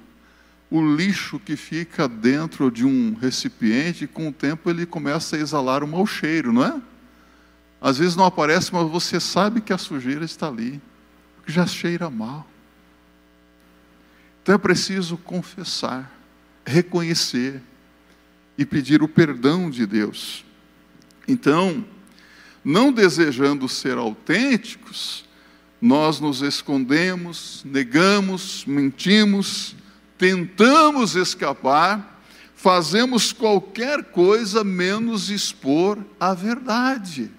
o 0.69 0.95
lixo 0.95 1.39
que 1.39 1.55
fica 1.55 2.05
dentro 2.05 2.69
de 2.69 2.85
um 2.85 3.13
recipiente 3.13 4.03
e 4.03 4.07
com 4.07 4.27
o 4.27 4.33
tempo 4.33 4.69
ele 4.69 4.85
começa 4.85 5.37
a 5.37 5.39
exalar 5.39 5.85
um 5.85 5.87
mau 5.87 6.05
cheiro, 6.05 6.51
não 6.51 6.65
é? 6.65 6.81
Às 7.79 7.97
vezes 7.97 8.17
não 8.17 8.25
aparece, 8.25 8.73
mas 8.73 8.91
você 8.91 9.21
sabe 9.21 9.61
que 9.61 9.71
a 9.71 9.77
sujeira 9.77 10.25
está 10.25 10.49
ali, 10.49 10.81
porque 11.37 11.49
já 11.53 11.65
cheira 11.65 12.09
mal. 12.09 12.45
Então 14.41 14.53
é 14.53 14.57
preciso 14.57 15.15
confessar, 15.15 16.11
reconhecer 16.65 17.61
e 18.57 18.65
pedir 18.65 19.01
o 19.01 19.07
perdão 19.07 19.69
de 19.69 19.85
Deus. 19.85 20.45
Então, 21.27 21.85
não 22.63 22.91
desejando 22.91 23.67
ser 23.67 23.97
autênticos, 23.97 25.25
nós 25.81 26.19
nos 26.19 26.41
escondemos, 26.41 27.61
negamos, 27.65 28.63
mentimos, 28.65 29.75
tentamos 30.17 31.15
escapar, 31.15 32.21
fazemos 32.55 33.33
qualquer 33.33 34.05
coisa 34.05 34.63
menos 34.63 35.29
expor 35.29 35.97
a 36.19 36.33
verdade. 36.33 37.29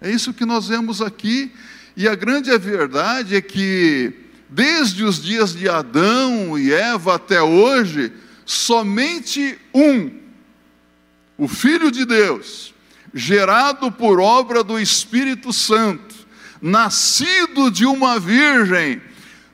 É 0.00 0.10
isso 0.10 0.34
que 0.34 0.44
nós 0.44 0.66
vemos 0.66 1.00
aqui, 1.00 1.52
e 1.96 2.08
a 2.08 2.14
grande 2.14 2.56
verdade 2.58 3.36
é 3.36 3.40
que, 3.40 4.12
desde 4.50 5.04
os 5.04 5.22
dias 5.22 5.54
de 5.54 5.68
Adão 5.68 6.58
e 6.58 6.72
Eva 6.72 7.14
até 7.14 7.40
hoje, 7.40 8.12
somente 8.46 9.58
um, 9.74 10.20
o 11.36 11.48
Filho 11.48 11.90
de 11.90 12.06
Deus, 12.06 12.72
gerado 13.12 13.90
por 13.90 14.20
obra 14.20 14.62
do 14.62 14.78
Espírito 14.78 15.52
Santo, 15.52 16.14
nascido 16.62 17.70
de 17.70 17.84
uma 17.84 18.20
virgem, 18.20 19.02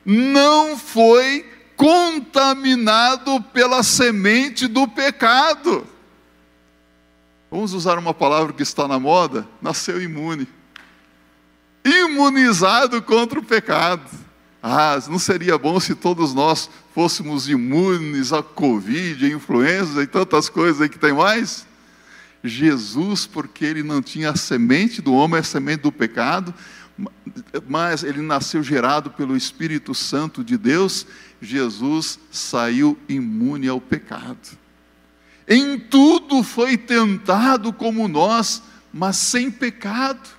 não 0.05 0.77
foi 0.77 1.45
contaminado 1.75 3.41
pela 3.51 3.81
semente 3.81 4.67
do 4.67 4.87
pecado. 4.87 5.87
Vamos 7.49 7.73
usar 7.73 7.97
uma 7.97 8.13
palavra 8.13 8.53
que 8.53 8.63
está 8.63 8.87
na 8.87 8.99
moda: 8.99 9.47
nasceu 9.61 10.01
imune. 10.01 10.47
Imunizado 11.83 13.01
contra 13.01 13.39
o 13.39 13.43
pecado. 13.43 14.22
Ah, 14.65 14.97
não 15.09 15.19
seria 15.19 15.57
bom 15.57 15.77
se 15.77 15.93
todos 15.93 16.33
nós 16.33 16.69
fôssemos 16.95 17.49
imunes 17.49 18.31
à 18.31 18.41
Covid, 18.41 19.25
à 19.25 19.27
influenza 19.27 20.01
e 20.01 20.07
tantas 20.07 20.47
coisas 20.47 20.81
aí 20.81 20.87
que 20.87 20.97
tem 20.97 21.11
mais? 21.11 21.67
Jesus, 22.41 23.27
porque 23.27 23.65
ele 23.65 23.83
não 23.83 24.01
tinha 24.01 24.29
a 24.29 24.37
semente 24.37 25.01
do 25.01 25.13
homem, 25.13 25.41
a 25.41 25.43
semente 25.43 25.81
do 25.81 25.91
pecado, 25.91 26.53
mas 27.67 28.03
ele 28.03 28.21
nasceu 28.21 28.63
gerado 28.63 29.09
pelo 29.09 29.35
Espírito 29.35 29.93
Santo 29.93 30.41
de 30.41 30.57
Deus, 30.57 31.05
Jesus 31.41 32.17
saiu 32.31 32.97
imune 33.09 33.67
ao 33.67 33.81
pecado. 33.81 34.57
Em 35.45 35.77
tudo 35.77 36.41
foi 36.41 36.77
tentado 36.77 37.73
como 37.73 38.07
nós, 38.07 38.63
mas 38.93 39.17
sem 39.17 39.51
pecado, 39.51 40.29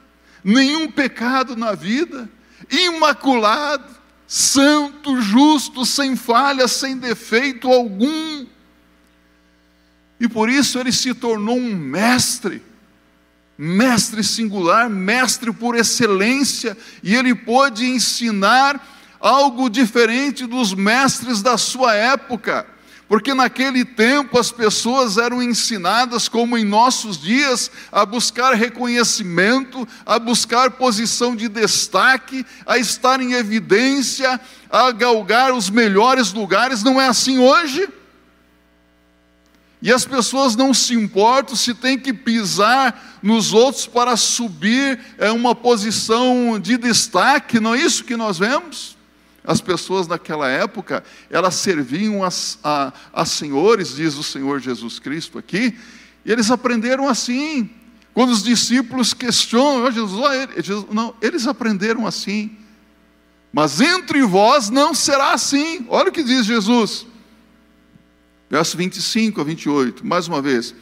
nenhum 0.42 0.90
pecado 0.90 1.54
na 1.54 1.74
vida, 1.74 2.26
imaculado, 2.70 4.02
santo, 4.26 5.20
justo, 5.20 5.84
sem 5.84 6.16
falha, 6.16 6.66
sem 6.66 6.96
defeito 6.96 7.68
algum. 7.68 8.46
E 10.18 10.28
por 10.28 10.48
isso 10.48 10.78
ele 10.78 10.92
se 10.92 11.12
tornou 11.14 11.56
um 11.56 11.74
mestre, 11.74 12.62
mestre 13.58 14.22
singular, 14.24 14.88
mestre 14.88 15.52
por 15.52 15.76
excelência, 15.76 16.76
e 17.02 17.14
ele 17.14 17.34
pôde 17.34 17.84
ensinar 17.84 18.80
algo 19.20 19.68
diferente 19.68 20.46
dos 20.46 20.74
mestres 20.74 21.42
da 21.42 21.56
sua 21.56 21.94
época. 21.94 22.73
Porque 23.06 23.34
naquele 23.34 23.84
tempo 23.84 24.38
as 24.38 24.50
pessoas 24.50 25.18
eram 25.18 25.42
ensinadas, 25.42 26.26
como 26.28 26.56
em 26.56 26.64
nossos 26.64 27.20
dias, 27.20 27.70
a 27.92 28.04
buscar 28.06 28.54
reconhecimento, 28.54 29.86
a 30.06 30.18
buscar 30.18 30.70
posição 30.70 31.36
de 31.36 31.48
destaque, 31.48 32.46
a 32.64 32.78
estar 32.78 33.20
em 33.20 33.34
evidência, 33.34 34.40
a 34.70 34.90
galgar 34.90 35.52
os 35.52 35.68
melhores 35.68 36.32
lugares. 36.32 36.82
Não 36.82 37.00
é 37.00 37.06
assim 37.06 37.38
hoje? 37.38 37.86
E 39.82 39.92
as 39.92 40.06
pessoas 40.06 40.56
não 40.56 40.72
se 40.72 40.94
importam 40.94 41.54
se 41.54 41.74
tem 41.74 41.98
que 41.98 42.10
pisar 42.10 43.18
nos 43.22 43.52
outros 43.52 43.86
para 43.86 44.16
subir 44.16 44.98
é 45.18 45.30
uma 45.30 45.54
posição 45.54 46.58
de 46.58 46.78
destaque, 46.78 47.60
não 47.60 47.74
é 47.74 47.80
isso 47.80 48.02
que 48.02 48.16
nós 48.16 48.38
vemos? 48.38 48.96
As 49.44 49.60
pessoas 49.60 50.08
naquela 50.08 50.48
época, 50.48 51.04
elas 51.28 51.54
serviam 51.56 52.24
a, 52.24 52.92
a, 53.12 53.24
senhores, 53.26 53.94
diz 53.94 54.14
o 54.14 54.22
Senhor 54.22 54.58
Jesus 54.58 54.98
Cristo 54.98 55.38
aqui, 55.38 55.76
e 56.24 56.32
eles 56.32 56.50
aprenderam 56.50 57.06
assim. 57.06 57.68
Quando 58.14 58.30
os 58.30 58.42
discípulos 58.42 59.12
questionam, 59.12 59.84
oh, 59.84 59.90
Jesus, 59.90 60.12
oh, 60.18 60.32
ele, 60.32 60.62
Jesus, 60.62 60.86
não, 60.90 61.14
eles 61.20 61.46
aprenderam 61.46 62.06
assim. 62.06 62.56
Mas 63.52 63.80
entre 63.80 64.22
vós 64.22 64.70
não 64.70 64.94
será 64.94 65.32
assim. 65.32 65.84
Olha 65.88 66.08
o 66.08 66.12
que 66.12 66.22
diz 66.22 66.46
Jesus. 66.46 67.06
Verso 68.48 68.76
25 68.76 69.40
a 69.40 69.44
28, 69.44 70.06
mais 70.06 70.26
uma 70.26 70.40
vez. 70.40 70.74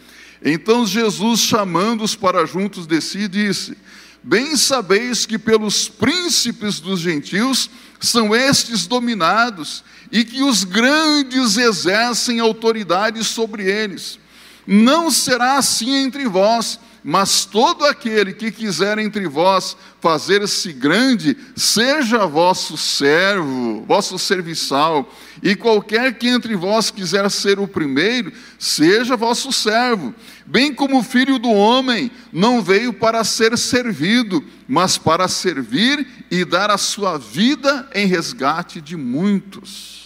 Então 0.45 0.87
Jesus, 0.87 1.41
chamando-os 1.41 2.15
para 2.15 2.47
juntos 2.47 2.87
de 2.87 3.01
si, 3.01 3.27
disse: 3.29 3.77
Bem 4.25 4.57
sabeis 4.57 5.27
que 5.27 5.39
pelos 5.39 5.89
príncipes 5.89 6.79
dos 6.79 7.01
gentios 7.01 7.69
são 8.01 8.35
estes 8.35 8.87
dominados, 8.87 9.85
e 10.13 10.25
que 10.25 10.43
os 10.43 10.63
grandes 10.63 11.57
exercem 11.57 12.39
autoridade 12.39 13.25
sobre 13.25 13.65
eles. 13.65 14.19
Não 14.67 15.11
será 15.11 15.57
assim 15.57 15.95
entre 15.95 16.27
vós, 16.27 16.79
mas 17.05 17.45
todo 17.45 17.85
aquele 17.85 18.33
que 18.33 18.51
quiser 18.53 18.99
entre 18.99 19.27
vós 19.27 19.77
fazer-se 20.01 20.73
grande, 20.73 21.37
seja 21.57 22.27
vosso 22.27 22.77
servo, 22.77 23.85
vosso 23.87 24.19
serviçal, 24.19 25.13
e 25.43 25.57
qualquer 25.57 26.15
que 26.19 26.29
entre 26.29 26.55
vós 26.55 26.91
quiser 26.91 27.29
ser 27.31 27.59
o 27.59 27.67
primeiro, 27.67 28.33
seja 28.59 29.17
vosso 29.17 29.53
servo. 29.53 30.15
Bem 30.47 30.73
como 30.73 30.99
o 30.99 31.03
filho 31.03 31.39
do 31.39 31.51
homem 31.51 32.11
não 32.33 32.63
veio 32.63 32.93
para 32.93 33.25
ser 33.25 33.57
servido, 33.59 34.45
mas 34.69 34.97
para 34.99 35.27
servir 35.29 36.07
e 36.31 36.45
dar 36.45 36.71
a 36.71 36.79
sua 36.79 37.19
vida 37.19 37.89
em 37.95 38.07
resgate 38.07 38.81
de 38.81 38.97
muitos 38.97 40.02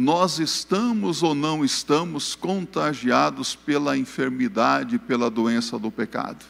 nós 0.00 0.38
estamos 0.38 1.22
ou 1.22 1.34
não 1.34 1.62
estamos 1.62 2.34
contagiados 2.34 3.54
pela 3.54 3.98
enfermidade, 3.98 4.98
pela 4.98 5.30
doença 5.30 5.78
do 5.78 5.90
pecado? 5.90 6.42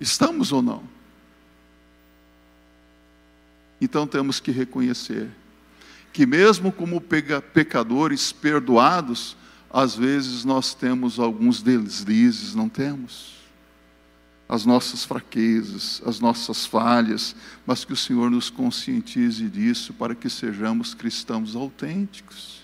Estamos 0.00 0.50
ou 0.50 0.60
não? 0.60 0.82
Então 3.80 4.08
temos 4.08 4.40
que 4.40 4.50
reconhecer 4.50 5.30
que, 6.12 6.26
mesmo 6.26 6.72
como 6.72 7.00
pecadores 7.00 8.32
perdoados, 8.32 9.36
às 9.70 9.94
vezes 9.94 10.44
nós 10.44 10.74
temos 10.74 11.20
alguns 11.20 11.62
deslizes, 11.62 12.56
não 12.56 12.68
temos? 12.68 13.41
As 14.52 14.66
nossas 14.66 15.02
fraquezas, 15.02 16.02
as 16.04 16.20
nossas 16.20 16.66
falhas, 16.66 17.34
mas 17.64 17.86
que 17.86 17.94
o 17.94 17.96
Senhor 17.96 18.30
nos 18.30 18.50
conscientize 18.50 19.48
disso 19.48 19.94
para 19.94 20.14
que 20.14 20.28
sejamos 20.28 20.92
cristãos 20.92 21.56
autênticos. 21.56 22.62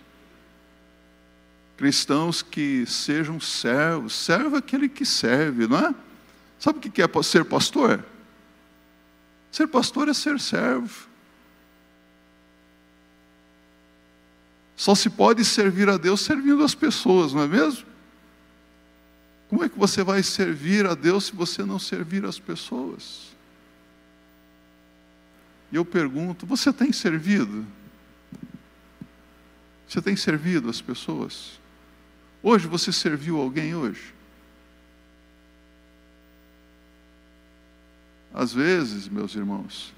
Cristãos 1.79 2.43
que 2.43 2.85
sejam 2.85 3.41
servos, 3.41 4.13
servo 4.13 4.57
é 4.57 4.59
aquele 4.59 4.87
que 4.87 5.07
serve, 5.07 5.67
não 5.67 5.79
é? 5.79 5.95
Sabe 6.59 6.77
o 6.77 6.83
que 6.83 7.01
é 7.01 7.23
ser 7.23 7.47
pastor? 7.47 8.05
Ser 9.51 9.67
pastor 9.67 10.11
é 10.11 10.13
ser 10.13 10.39
servo. 10.39 11.09
Só 14.77 14.95
se 14.95 15.09
pode 15.09 15.43
servir 15.43 15.89
a 15.89 15.97
Deus 15.97 16.21
servindo 16.21 16.63
as 16.63 16.75
pessoas, 16.75 17.33
não 17.33 17.45
é 17.45 17.49
mesmo? 17.49 17.87
Como 19.49 19.65
é 19.65 19.69
que 19.69 19.79
você 19.79 20.03
vai 20.03 20.23
servir 20.23 20.87
a 20.87 20.95
Deus 20.95 21.25
se 21.25 21.33
você 21.35 21.65
não 21.65 21.79
servir 21.79 22.25
as 22.25 22.39
pessoas? 22.39 23.29
E 25.73 25.77
eu 25.77 25.85
pergunto: 25.85 26.47
você 26.47 26.73
tem 26.73 26.93
servido? 26.93 27.67
Você 29.89 30.03
tem 30.03 30.17
servido 30.17 30.69
as 30.69 30.83
pessoas? 30.83 31.59
Hoje 32.43 32.67
você 32.67 32.93
serviu 32.93 33.41
alguém 33.41 33.75
hoje? 33.75 34.15
Às 38.33 38.53
vezes, 38.53 39.09
meus 39.09 39.35
irmãos, 39.35 39.95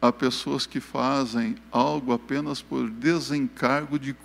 há 0.00 0.10
pessoas 0.10 0.66
que 0.66 0.80
fazem 0.80 1.56
algo 1.70 2.12
apenas 2.12 2.62
por 2.62 2.88
desencargo 2.90 3.98
de, 3.98 4.16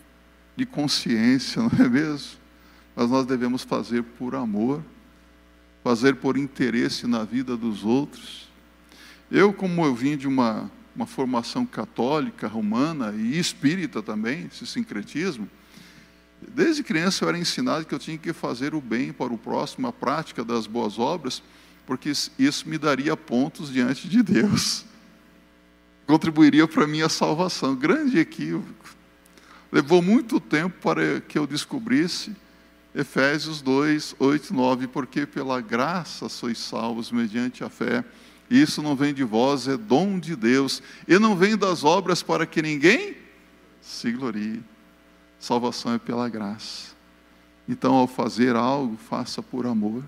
de 0.56 0.66
consciência, 0.66 1.62
não 1.70 1.86
é 1.86 1.90
mesmo? 1.90 2.40
Mas 3.00 3.10
nós 3.10 3.26
devemos 3.26 3.64
fazer 3.64 4.04
por 4.04 4.36
amor, 4.36 4.84
fazer 5.82 6.16
por 6.16 6.36
interesse 6.36 7.08
na 7.08 7.24
vida 7.24 7.56
dos 7.56 7.86
outros. 7.86 8.50
Eu, 9.32 9.54
como 9.54 9.86
eu 9.86 9.96
vim 9.96 10.18
de 10.18 10.28
uma, 10.28 10.70
uma 10.94 11.06
formação 11.06 11.66
católica, 11.66 12.46
romana 12.46 13.14
e 13.16 13.40
espírita 13.40 14.04
também, 14.04 14.50
esse 14.52 14.68
sincretismo, 14.68 15.50
desde 16.46 16.84
criança 16.84 17.24
eu 17.24 17.30
era 17.30 17.38
ensinado 17.38 17.86
que 17.86 17.96
eu 17.96 18.00
tinha 18.00 18.18
que 18.18 18.34
fazer 18.34 18.76
o 18.76 18.82
bem 18.82 19.14
para 19.14 19.32
o 19.32 19.38
próximo, 19.38 19.88
a 19.88 19.94
prática 19.94 20.44
das 20.44 20.68
boas 20.68 21.00
obras, 21.00 21.42
porque 21.86 22.10
isso 22.10 22.68
me 22.68 22.78
daria 22.78 23.16
pontos 23.16 23.72
diante 23.72 24.10
de 24.10 24.22
Deus. 24.22 24.84
Contribuiria 26.06 26.68
para 26.68 26.84
a 26.84 26.88
minha 26.88 27.08
salvação. 27.08 27.78
Grande 27.78 28.20
equívoco. 28.20 28.94
Levou 29.72 30.02
muito 30.02 30.38
tempo 30.38 30.76
para 30.82 31.22
que 31.22 31.40
eu 31.40 31.48
descobrisse 31.48 32.36
Efésios 32.94 33.62
2, 33.62 34.16
8 34.18 34.50
e 34.50 34.54
9, 34.54 34.88
porque 34.88 35.26
pela 35.26 35.62
graça 35.62 36.28
sois 36.28 36.58
salvos 36.58 37.12
mediante 37.12 37.64
a 37.64 37.70
fé. 37.70 38.04
Isso 38.50 38.82
não 38.82 38.96
vem 38.96 39.14
de 39.14 39.24
vós, 39.24 39.68
é 39.68 39.78
dom 39.78 40.20
de 40.20 40.36
Deus, 40.36 40.82
e 41.08 41.20
não 41.20 41.36
vem 41.36 41.56
das 41.56 41.84
obras 41.84 42.24
para 42.24 42.46
que 42.48 42.62
ninguém 42.62 43.16
se 43.82 44.12
glorie. 44.12 44.64
Salvação 45.40 45.94
é 45.94 46.00
pela 46.00 46.28
graça. 46.28 46.96
Então, 47.68 47.94
ao 47.94 48.08
fazer 48.08 48.56
algo, 48.56 48.98
faça 48.98 49.44
por 49.44 49.68
amor. 49.68 50.04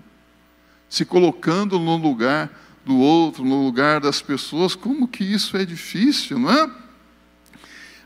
Se 0.88 1.04
colocando 1.04 1.78
no 1.78 1.96
lugar 1.96 2.50
do 2.84 2.98
outro, 2.98 3.44
no 3.44 3.64
lugar 3.64 4.00
das 4.00 4.20
pessoas, 4.20 4.74
como 4.74 5.06
que 5.06 5.22
isso 5.22 5.56
é 5.56 5.64
difícil, 5.64 6.38
não 6.38 6.50
é? 6.50 6.70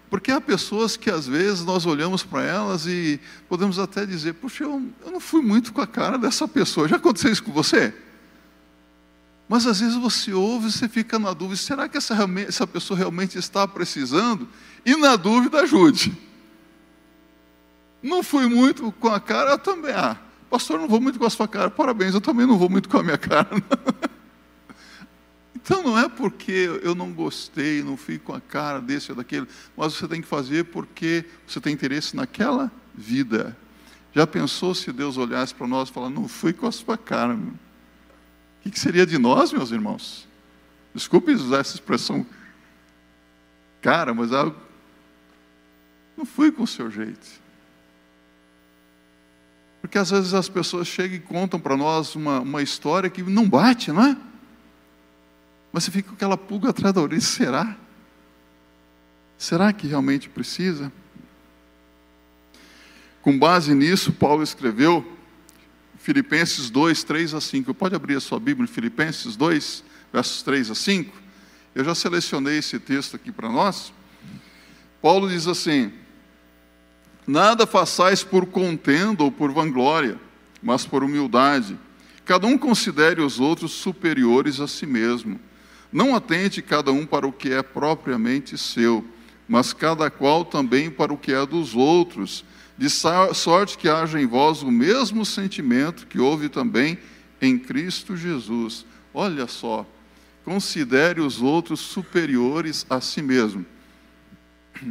Porque 0.08 0.30
há 0.30 0.40
pessoas 0.40 0.96
que 0.96 1.10
às 1.10 1.26
vezes 1.26 1.64
nós 1.64 1.84
olhamos 1.84 2.22
para 2.22 2.42
elas 2.42 2.86
e 2.86 3.20
podemos 3.48 3.78
até 3.78 4.06
dizer: 4.06 4.34
Puxa, 4.34 4.64
eu, 4.64 4.82
eu 5.04 5.10
não 5.10 5.20
fui 5.20 5.42
muito 5.42 5.72
com 5.72 5.80
a 5.80 5.86
cara 5.86 6.16
dessa 6.16 6.46
pessoa. 6.46 6.88
Já 6.88 6.96
aconteceu 6.96 7.32
isso 7.32 7.42
com 7.42 7.52
você? 7.52 7.92
Mas 9.48 9.66
às 9.66 9.80
vezes 9.80 9.96
você 9.96 10.32
ouve 10.32 10.68
e 10.68 10.72
você 10.72 10.88
fica 10.88 11.18
na 11.18 11.32
dúvida: 11.32 11.56
será 11.56 11.88
que 11.88 11.96
essa, 11.96 12.14
essa 12.46 12.66
pessoa 12.66 12.96
realmente 12.96 13.38
está 13.38 13.66
precisando? 13.66 14.48
E 14.84 14.96
na 14.96 15.16
dúvida, 15.16 15.60
ajude. 15.60 16.16
Não 18.02 18.22
fui 18.22 18.46
muito 18.46 18.92
com 18.92 19.08
a 19.08 19.18
cara, 19.18 19.50
eu 19.50 19.58
também. 19.58 19.92
Ah, 19.92 20.16
pastor, 20.48 20.78
não 20.78 20.86
vou 20.86 21.00
muito 21.00 21.18
com 21.18 21.26
a 21.26 21.30
sua 21.30 21.48
cara. 21.48 21.70
Parabéns, 21.70 22.14
eu 22.14 22.20
também 22.20 22.46
não 22.46 22.56
vou 22.56 22.68
muito 22.68 22.88
com 22.88 22.98
a 22.98 23.02
minha 23.02 23.18
cara. 23.18 23.48
Então 25.66 25.82
não 25.82 25.98
é 25.98 26.08
porque 26.08 26.78
eu 26.80 26.94
não 26.94 27.12
gostei, 27.12 27.82
não 27.82 27.96
fui 27.96 28.20
com 28.20 28.32
a 28.32 28.40
cara 28.40 28.80
desse 28.80 29.10
ou 29.10 29.16
daquele, 29.16 29.48
mas 29.76 29.94
você 29.94 30.06
tem 30.06 30.20
que 30.20 30.28
fazer 30.28 30.66
porque 30.66 31.24
você 31.44 31.60
tem 31.60 31.72
interesse 31.72 32.14
naquela 32.14 32.70
vida. 32.94 33.56
Já 34.14 34.28
pensou 34.28 34.76
se 34.76 34.92
Deus 34.92 35.16
olhasse 35.16 35.52
para 35.52 35.66
nós 35.66 35.88
e 35.88 35.92
falasse, 35.92 36.14
não 36.14 36.28
fui 36.28 36.52
com 36.52 36.68
a 36.68 36.72
sua 36.72 36.96
cara? 36.96 37.34
Meu. 37.34 37.52
O 38.64 38.70
que 38.70 38.78
seria 38.78 39.04
de 39.04 39.18
nós, 39.18 39.52
meus 39.52 39.72
irmãos? 39.72 40.28
Desculpe 40.94 41.32
usar 41.32 41.58
essa 41.58 41.74
expressão 41.74 42.24
cara, 43.82 44.14
mas 44.14 44.32
algo. 44.32 44.54
Não 46.16 46.24
fui 46.24 46.52
com 46.52 46.62
o 46.62 46.66
seu 46.68 46.88
jeito. 46.92 47.26
Porque 49.80 49.98
às 49.98 50.10
vezes 50.10 50.32
as 50.32 50.48
pessoas 50.48 50.86
chegam 50.86 51.16
e 51.16 51.20
contam 51.20 51.58
para 51.58 51.76
nós 51.76 52.14
uma, 52.14 52.38
uma 52.38 52.62
história 52.62 53.10
que 53.10 53.20
não 53.20 53.48
bate, 53.48 53.90
não 53.90 54.04
é? 54.04 54.16
Mas 55.76 55.84
você 55.84 55.90
fica 55.90 56.08
com 56.08 56.14
aquela 56.14 56.38
pulga 56.38 56.70
atrás 56.70 56.94
da 56.94 57.02
orelha, 57.02 57.20
será? 57.20 57.76
Será 59.36 59.70
que 59.74 59.86
realmente 59.86 60.26
precisa? 60.26 60.90
Com 63.20 63.38
base 63.38 63.74
nisso, 63.74 64.10
Paulo 64.10 64.42
escreveu 64.42 65.06
Filipenses 65.98 66.70
2, 66.70 67.04
3 67.04 67.34
a 67.34 67.42
5. 67.42 67.74
Pode 67.74 67.94
abrir 67.94 68.16
a 68.16 68.20
sua 68.20 68.40
Bíblia 68.40 68.64
em 68.64 68.72
Filipenses 68.72 69.36
2, 69.36 69.84
versos 70.10 70.42
3 70.42 70.70
a 70.70 70.74
5. 70.74 71.14
Eu 71.74 71.84
já 71.84 71.94
selecionei 71.94 72.56
esse 72.56 72.78
texto 72.78 73.14
aqui 73.14 73.30
para 73.30 73.50
nós. 73.50 73.92
Paulo 75.02 75.28
diz 75.28 75.46
assim: 75.46 75.92
Nada 77.26 77.66
façais 77.66 78.24
por 78.24 78.46
contenda 78.46 79.22
ou 79.22 79.30
por 79.30 79.52
vanglória, 79.52 80.18
mas 80.62 80.86
por 80.86 81.04
humildade. 81.04 81.78
Cada 82.24 82.46
um 82.46 82.56
considere 82.56 83.20
os 83.20 83.38
outros 83.38 83.72
superiores 83.72 84.58
a 84.58 84.66
si 84.66 84.86
mesmo. 84.86 85.38
Não 85.96 86.14
atente 86.14 86.60
cada 86.60 86.92
um 86.92 87.06
para 87.06 87.26
o 87.26 87.32
que 87.32 87.50
é 87.50 87.62
propriamente 87.62 88.58
seu, 88.58 89.02
mas 89.48 89.72
cada 89.72 90.10
qual 90.10 90.44
também 90.44 90.90
para 90.90 91.10
o 91.10 91.16
que 91.16 91.32
é 91.32 91.46
dos 91.46 91.74
outros, 91.74 92.44
de 92.76 92.90
sorte 92.90 93.78
que 93.78 93.88
haja 93.88 94.20
em 94.20 94.26
vós 94.26 94.60
o 94.60 94.70
mesmo 94.70 95.24
sentimento 95.24 96.06
que 96.06 96.18
houve 96.18 96.50
também 96.50 96.98
em 97.40 97.58
Cristo 97.58 98.14
Jesus. 98.14 98.84
Olha 99.14 99.46
só, 99.46 99.86
considere 100.44 101.22
os 101.22 101.40
outros 101.40 101.80
superiores 101.80 102.84
a 102.90 103.00
si 103.00 103.22
mesmo. 103.22 103.64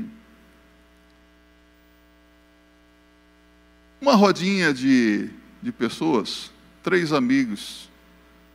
Uma 4.02 4.16
rodinha 4.16 4.74
de, 4.74 5.30
de 5.62 5.72
pessoas, 5.72 6.50
três 6.82 7.14
amigos, 7.14 7.92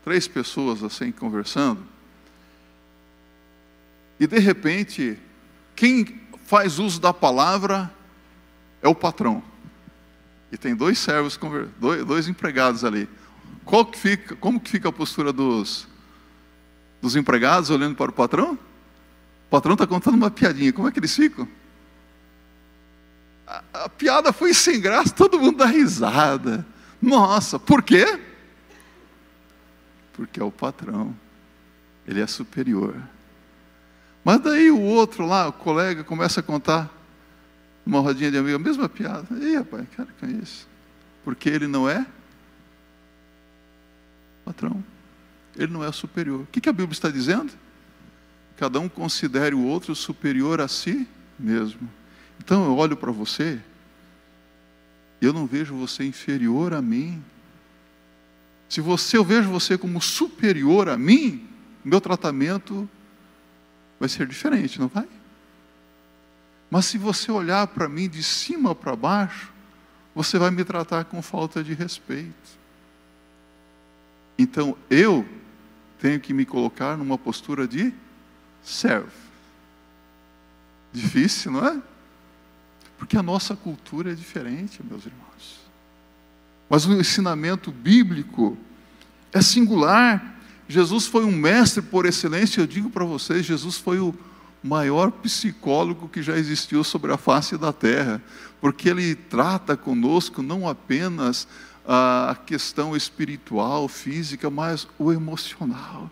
três 0.02 0.26
pessoas 0.26 0.82
assim 0.82 1.12
conversando, 1.12 1.89
e 4.20 4.26
de 4.26 4.38
repente, 4.38 5.18
quem 5.74 6.20
faz 6.44 6.78
uso 6.78 7.00
da 7.00 7.10
palavra 7.10 7.90
é 8.82 8.86
o 8.86 8.94
patrão. 8.94 9.42
E 10.52 10.58
tem 10.58 10.74
dois 10.76 10.98
servos, 10.98 11.40
dois, 12.06 12.28
empregados 12.28 12.84
ali. 12.84 13.08
Que 13.90 13.98
fica, 13.98 14.36
como 14.36 14.60
que 14.60 14.68
fica 14.70 14.90
a 14.90 14.92
postura 14.92 15.32
dos, 15.32 15.88
dos 17.00 17.16
empregados 17.16 17.70
olhando 17.70 17.96
para 17.96 18.10
o 18.10 18.12
patrão? 18.12 18.58
O 19.46 19.50
patrão 19.50 19.72
está 19.72 19.86
contando 19.86 20.16
uma 20.16 20.30
piadinha. 20.30 20.70
Como 20.70 20.86
é 20.86 20.92
que 20.92 20.98
eles 20.98 21.16
ficam? 21.16 21.48
A, 23.46 23.62
a 23.84 23.88
piada 23.88 24.34
foi 24.34 24.52
sem 24.52 24.80
graça, 24.80 25.14
todo 25.14 25.40
mundo 25.40 25.56
dá 25.56 25.66
risada. 25.66 26.66
Nossa, 27.00 27.58
por 27.58 27.82
quê? 27.82 28.20
Porque 30.12 30.38
é 30.38 30.44
o 30.44 30.50
patrão. 30.50 31.16
Ele 32.06 32.20
é 32.20 32.26
superior. 32.26 33.00
Mas 34.24 34.40
daí 34.40 34.70
o 34.70 34.80
outro 34.80 35.26
lá, 35.26 35.48
o 35.48 35.52
colega, 35.52 36.04
começa 36.04 36.40
a 36.40 36.42
contar 36.42 36.90
uma 37.84 38.00
rodinha 38.00 38.30
de 38.30 38.38
amigo, 38.38 38.56
a 38.56 38.58
mesma 38.58 38.88
piada. 38.88 39.26
Ih, 39.38 39.56
rapaz, 39.56 39.86
cara, 39.96 40.08
é 40.22 40.26
isso? 40.26 40.68
Porque 41.24 41.48
ele 41.48 41.66
não 41.66 41.88
é 41.88 42.06
patrão. 44.44 44.82
Ele 45.56 45.72
não 45.72 45.84
é 45.84 45.90
superior. 45.92 46.42
O 46.42 46.46
que, 46.46 46.60
que 46.60 46.68
a 46.68 46.72
Bíblia 46.72 46.92
está 46.92 47.10
dizendo? 47.10 47.52
Cada 48.56 48.78
um 48.78 48.88
considere 48.88 49.54
o 49.54 49.64
outro 49.64 49.94
superior 49.94 50.60
a 50.60 50.68
si 50.68 51.08
mesmo. 51.38 51.88
Então 52.38 52.64
eu 52.64 52.76
olho 52.76 52.96
para 52.96 53.10
você, 53.10 53.60
eu 55.20 55.32
não 55.32 55.46
vejo 55.46 55.74
você 55.74 56.04
inferior 56.04 56.74
a 56.74 56.82
mim. 56.82 57.22
Se 58.68 58.80
você 58.80 59.16
eu 59.16 59.24
vejo 59.24 59.50
você 59.50 59.76
como 59.76 60.00
superior 60.00 60.88
a 60.88 60.96
mim, 60.96 61.48
meu 61.84 62.00
tratamento 62.00 62.88
vai 64.00 64.08
ser 64.08 64.26
diferente, 64.26 64.80
não 64.80 64.88
vai? 64.88 65.06
Mas 66.70 66.86
se 66.86 66.96
você 66.96 67.30
olhar 67.30 67.66
para 67.66 67.88
mim 67.88 68.08
de 68.08 68.22
cima 68.22 68.74
para 68.74 68.96
baixo, 68.96 69.52
você 70.14 70.38
vai 70.38 70.50
me 70.50 70.64
tratar 70.64 71.04
com 71.04 71.20
falta 71.20 71.62
de 71.62 71.74
respeito. 71.74 72.58
Então 74.38 74.76
eu 74.88 75.28
tenho 75.98 76.18
que 76.18 76.32
me 76.32 76.46
colocar 76.46 76.96
numa 76.96 77.18
postura 77.18 77.68
de 77.68 77.92
servo. 78.62 79.12
Difícil, 80.92 81.52
não 81.52 81.66
é? 81.66 81.80
Porque 82.98 83.16
a 83.16 83.22
nossa 83.22 83.54
cultura 83.54 84.12
é 84.12 84.14
diferente, 84.14 84.82
meus 84.82 85.04
irmãos. 85.04 85.60
Mas 86.68 86.86
o 86.86 86.92
ensinamento 86.92 87.70
bíblico 87.70 88.56
é 89.32 89.42
singular. 89.42 90.29
Jesus 90.70 91.06
foi 91.06 91.24
um 91.24 91.32
mestre 91.32 91.82
por 91.82 92.06
excelência, 92.06 92.60
eu 92.60 92.66
digo 92.66 92.88
para 92.88 93.04
vocês, 93.04 93.44
Jesus 93.44 93.76
foi 93.76 93.98
o 93.98 94.14
maior 94.62 95.10
psicólogo 95.10 96.08
que 96.08 96.22
já 96.22 96.36
existiu 96.36 96.84
sobre 96.84 97.12
a 97.12 97.16
face 97.16 97.58
da 97.58 97.72
terra, 97.72 98.22
porque 98.60 98.88
ele 98.88 99.16
trata 99.16 99.76
conosco 99.76 100.42
não 100.42 100.68
apenas 100.68 101.48
a 101.84 102.36
questão 102.46 102.96
espiritual, 102.96 103.88
física, 103.88 104.48
mas 104.48 104.86
o 104.96 105.12
emocional. 105.12 106.08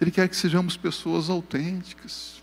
Ele 0.00 0.10
quer 0.10 0.26
que 0.26 0.36
sejamos 0.36 0.74
pessoas 0.74 1.28
autênticas. 1.28 2.40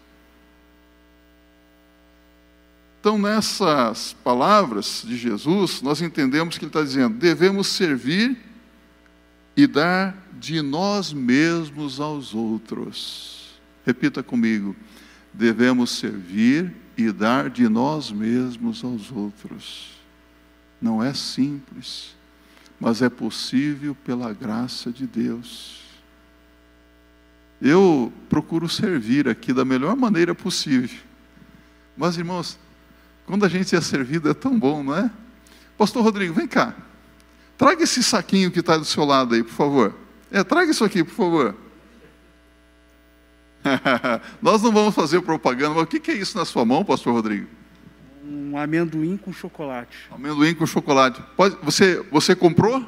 Então, 3.00 3.18
nessas 3.18 4.14
palavras 4.24 5.04
de 5.04 5.18
Jesus, 5.18 5.82
nós 5.82 6.00
entendemos 6.00 6.58
que 6.58 6.64
ele 6.64 6.70
está 6.70 6.84
dizendo: 6.84 7.18
devemos 7.18 7.68
servir 7.68 8.53
e 9.56 9.68
dar 9.68 10.16
de 10.40 10.62
nós 10.62 11.14
mesmos 11.14 12.00
aos 12.00 12.34
outros. 12.34 13.60
Repita 13.86 14.24
comigo: 14.24 14.76
devemos 15.34 15.92
servir 15.92 16.74
e 16.98 17.12
dar 17.12 17.50
de 17.50 17.68
nós 17.68 18.12
mesmos 18.12 18.84
aos 18.84 19.12
outros. 19.12 19.92
Não 20.82 21.02
é 21.02 21.14
simples, 21.14 22.16
mas 22.80 23.02
é 23.02 23.10
possível 23.10 23.96
pela 24.04 24.34
graça 24.34 24.92
de 24.92 25.08
Deus. 25.08 25.82
Eu 27.62 28.12
procuro 28.28 28.68
servir 28.68 29.30
aqui 29.30 29.54
da 29.54 29.64
melhor 29.64 29.96
maneira 29.96 30.36
possível. 30.36 31.00
Mas, 31.96 32.18
irmãos, 32.18 32.60
quando 33.26 33.46
a 33.46 33.50
gente 33.50 33.74
é 33.74 33.80
servido 33.80 34.30
é 34.30 34.34
tão 34.34 34.60
bom, 34.60 34.84
não 34.84 34.96
é? 34.96 35.10
Pastor 35.78 36.04
Rodrigo, 36.04 36.34
vem 36.34 36.48
cá. 36.48 36.76
Traga 37.64 37.82
esse 37.82 38.04
saquinho 38.04 38.52
que 38.52 38.60
está 38.60 38.76
do 38.76 38.84
seu 38.84 39.06
lado 39.06 39.36
aí, 39.36 39.42
por 39.42 39.54
favor. 39.54 39.96
É, 40.30 40.44
traga 40.44 40.70
isso 40.70 40.84
aqui, 40.84 41.02
por 41.02 41.14
favor. 41.14 41.56
Nós 44.42 44.62
não 44.62 44.70
vamos 44.70 44.94
fazer 44.94 45.22
propaganda, 45.22 45.74
mas 45.74 45.84
o 45.84 45.88
que 45.88 46.12
é 46.12 46.14
isso 46.14 46.38
na 46.38 46.44
sua 46.44 46.66
mão, 46.66 46.84
pastor 46.84 47.14
Rodrigo? 47.14 47.48
Um 48.22 48.58
amendoim 48.58 49.16
com 49.16 49.32
chocolate. 49.32 49.96
Amendoim 50.12 50.54
com 50.54 50.66
chocolate. 50.66 51.24
Pode, 51.38 51.56
você, 51.64 52.06
você 52.12 52.36
comprou? 52.36 52.86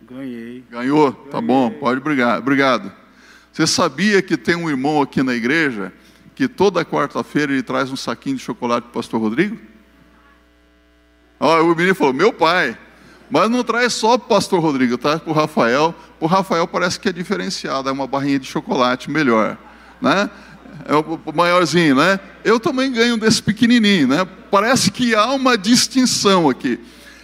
Ganhei. 0.00 0.64
Ganhou? 0.70 1.12
Ganhei. 1.12 1.30
Tá 1.30 1.42
bom, 1.42 1.70
pode 1.72 2.00
brigar. 2.00 2.38
Obrigado. 2.38 2.90
Você 3.52 3.66
sabia 3.66 4.22
que 4.22 4.38
tem 4.38 4.56
um 4.56 4.70
irmão 4.70 5.02
aqui 5.02 5.22
na 5.22 5.34
igreja 5.34 5.92
que 6.34 6.48
toda 6.48 6.82
quarta-feira 6.82 7.52
ele 7.52 7.62
traz 7.62 7.92
um 7.92 7.96
saquinho 7.96 8.36
de 8.36 8.42
chocolate 8.42 8.84
para 8.84 8.90
o 8.90 8.94
pastor 8.94 9.20
Rodrigo? 9.20 9.58
Ó, 11.38 11.60
o 11.62 11.76
menino 11.76 11.94
falou, 11.94 12.14
meu 12.14 12.32
pai. 12.32 12.78
Mas 13.30 13.50
não 13.50 13.64
traz 13.64 13.92
só 13.92 14.18
para 14.18 14.26
o 14.26 14.28
pastor 14.28 14.60
Rodrigo, 14.60 14.98
traz 14.98 15.20
para 15.20 15.30
o 15.30 15.34
Rafael. 15.34 15.94
O 16.20 16.26
Rafael 16.26 16.66
parece 16.68 17.00
que 17.00 17.08
é 17.08 17.12
diferenciado, 17.12 17.88
é 17.88 17.92
uma 17.92 18.06
barrinha 18.06 18.38
de 18.38 18.46
chocolate 18.46 19.10
melhor. 19.10 19.56
Né? 20.00 20.30
É 20.86 20.94
o 20.94 21.34
maiorzinho, 21.34 21.94
né? 21.94 22.20
Eu 22.44 22.60
também 22.60 22.92
ganho 22.92 23.16
desse 23.16 23.42
pequenininho, 23.42 24.08
né? 24.08 24.24
Parece 24.50 24.90
que 24.90 25.14
há 25.14 25.32
uma 25.32 25.56
distinção 25.56 26.48
aqui. 26.50 26.78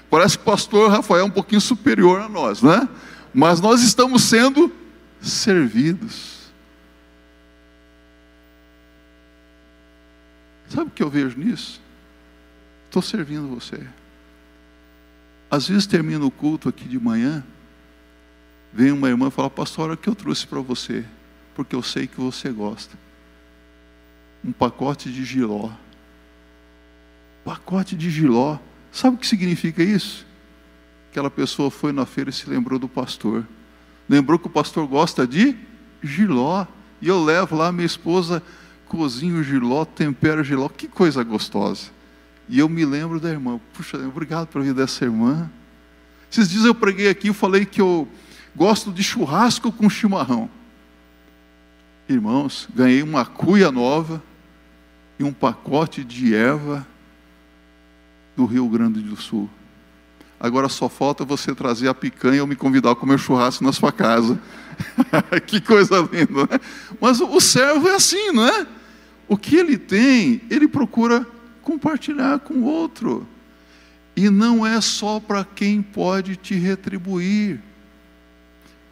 Parece 0.09 0.38
que 0.38 0.42
o 0.42 0.46
pastor 0.46 0.90
Rafael 0.90 1.20
é 1.20 1.24
um 1.24 1.30
pouquinho 1.30 1.61
superior 1.61 2.20
a 2.20 2.28
nós, 2.28 2.62
né? 2.62 2.88
Mas 3.32 3.61
nós 3.61 3.82
estamos 3.82 4.22
sendo 4.22 4.72
servidos. 5.20 6.40
Sabe 10.68 10.88
o 10.88 10.90
que 10.90 11.03
eu 11.03 11.11
vejo 11.11 11.38
nisso? 11.38 11.80
Estou 12.86 13.03
servindo 13.03 13.48
você. 13.48 13.80
Às 15.51 15.68
vezes 15.68 15.86
termino 15.86 16.26
o 16.26 16.30
culto 16.30 16.68
aqui 16.68 16.86
de 16.86 16.98
manhã, 16.98 17.44
vem 18.72 18.92
uma 18.92 19.09
irmã 19.09 19.28
e 19.28 19.30
fala, 19.32 19.51
pastor, 19.51 19.90
o 19.90 19.96
que 19.96 20.09
eu 20.09 20.14
trouxe 20.14 20.46
para 20.46 20.61
você, 20.61 21.05
porque 21.55 21.74
eu 21.74 21.82
sei 21.82 22.07
que 22.07 22.20
você 22.20 22.51
gosta. 22.51 22.96
Um 24.44 24.53
pacote 24.53 25.11
de 25.11 25.24
giló. 25.24 25.70
Pacote 27.44 27.96
de 27.96 28.09
giló. 28.11 28.59
Sabe 28.92 29.16
o 29.16 29.18
que 29.18 29.26
significa 29.26 29.82
isso? 29.82 30.24
Aquela 31.11 31.30
pessoa 31.30 31.70
foi 31.70 31.92
na 31.92 32.07
feira 32.07 32.30
e 32.30 32.32
se 32.32 32.48
lembrou 32.48 32.78
do 32.78 32.88
pastor. 32.88 33.46
Lembrou 34.09 34.38
que 34.38 34.46
o 34.46 34.51
pastor 34.51 34.86
gosta 34.86 35.26
de 35.26 35.57
giló. 36.03 36.64
E 37.03 37.09
eu 37.09 37.22
levo 37.22 37.57
lá, 37.57 37.72
minha 37.72 37.86
esposa 37.86 38.42
cozinha 38.86 39.34
o 39.34 39.42
giló, 39.42 39.84
tempera 39.84 40.40
o 40.40 40.44
giló. 40.44 40.68
Que 40.68 40.86
coisa 40.86 41.22
gostosa. 41.24 41.90
E 42.51 42.59
eu 42.59 42.68
me 42.68 42.84
lembro 42.84 43.20
da 43.20 43.30
irmã. 43.30 43.61
Puxa, 43.72 43.96
obrigado 43.96 44.48
pela 44.48 44.64
vida 44.64 44.82
dessa 44.82 45.05
irmã. 45.05 45.48
Esses 46.30 46.51
dias 46.51 46.64
eu 46.64 46.74
preguei 46.74 47.09
aqui 47.09 47.28
e 47.28 47.32
falei 47.32 47.64
que 47.64 47.80
eu 47.80 48.09
gosto 48.57 48.92
de 48.92 49.05
churrasco 49.05 49.70
com 49.70 49.88
chimarrão. 49.88 50.51
Irmãos, 52.09 52.68
ganhei 52.74 53.05
uma 53.05 53.24
cuia 53.24 53.70
nova 53.70 54.20
e 55.16 55.22
um 55.22 55.32
pacote 55.32 56.03
de 56.03 56.34
erva 56.34 56.84
do 58.36 58.44
Rio 58.46 58.68
Grande 58.68 59.01
do 59.01 59.14
Sul. 59.14 59.48
Agora 60.40 60.68
só 60.68 60.88
falta 60.88 61.24
você 61.24 61.55
trazer 61.55 61.86
a 61.86 61.94
picanha 61.94 62.40
ou 62.40 62.48
me 62.48 62.57
convidar 62.57 62.90
a 62.90 62.96
comer 62.96 63.18
churrasco 63.18 63.62
na 63.62 63.72
sua 63.72 63.92
casa. 63.92 64.40
que 65.46 65.61
coisa 65.61 66.01
linda, 66.01 66.48
né? 66.51 66.61
Mas 67.01 67.20
o 67.20 67.40
servo 67.40 67.88
é 67.88 67.94
assim, 67.94 68.32
não 68.32 68.44
é? 68.44 68.66
O 69.28 69.36
que 69.36 69.55
ele 69.55 69.78
tem, 69.78 70.40
ele 70.51 70.66
procura 70.66 71.24
compartilhar 71.62 72.40
com 72.40 72.54
o 72.54 72.64
outro. 72.64 73.26
E 74.16 74.28
não 74.28 74.66
é 74.66 74.80
só 74.80 75.20
para 75.20 75.44
quem 75.44 75.80
pode 75.80 76.36
te 76.36 76.54
retribuir. 76.54 77.61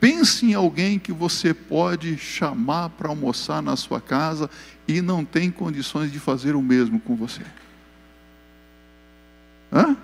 Pense 0.00 0.46
em 0.46 0.54
alguém 0.54 0.98
que 0.98 1.12
você 1.12 1.52
pode 1.52 2.16
chamar 2.16 2.90
para 2.90 3.08
almoçar 3.08 3.60
na 3.60 3.74
sua 3.76 4.00
casa 4.00 4.48
e 4.86 5.02
não 5.02 5.24
tem 5.24 5.50
condições 5.50 6.12
de 6.12 6.20
fazer 6.20 6.54
o 6.54 6.62
mesmo 6.62 7.00
com 7.00 7.16
você. 7.16 7.42
Hã? 9.72 9.96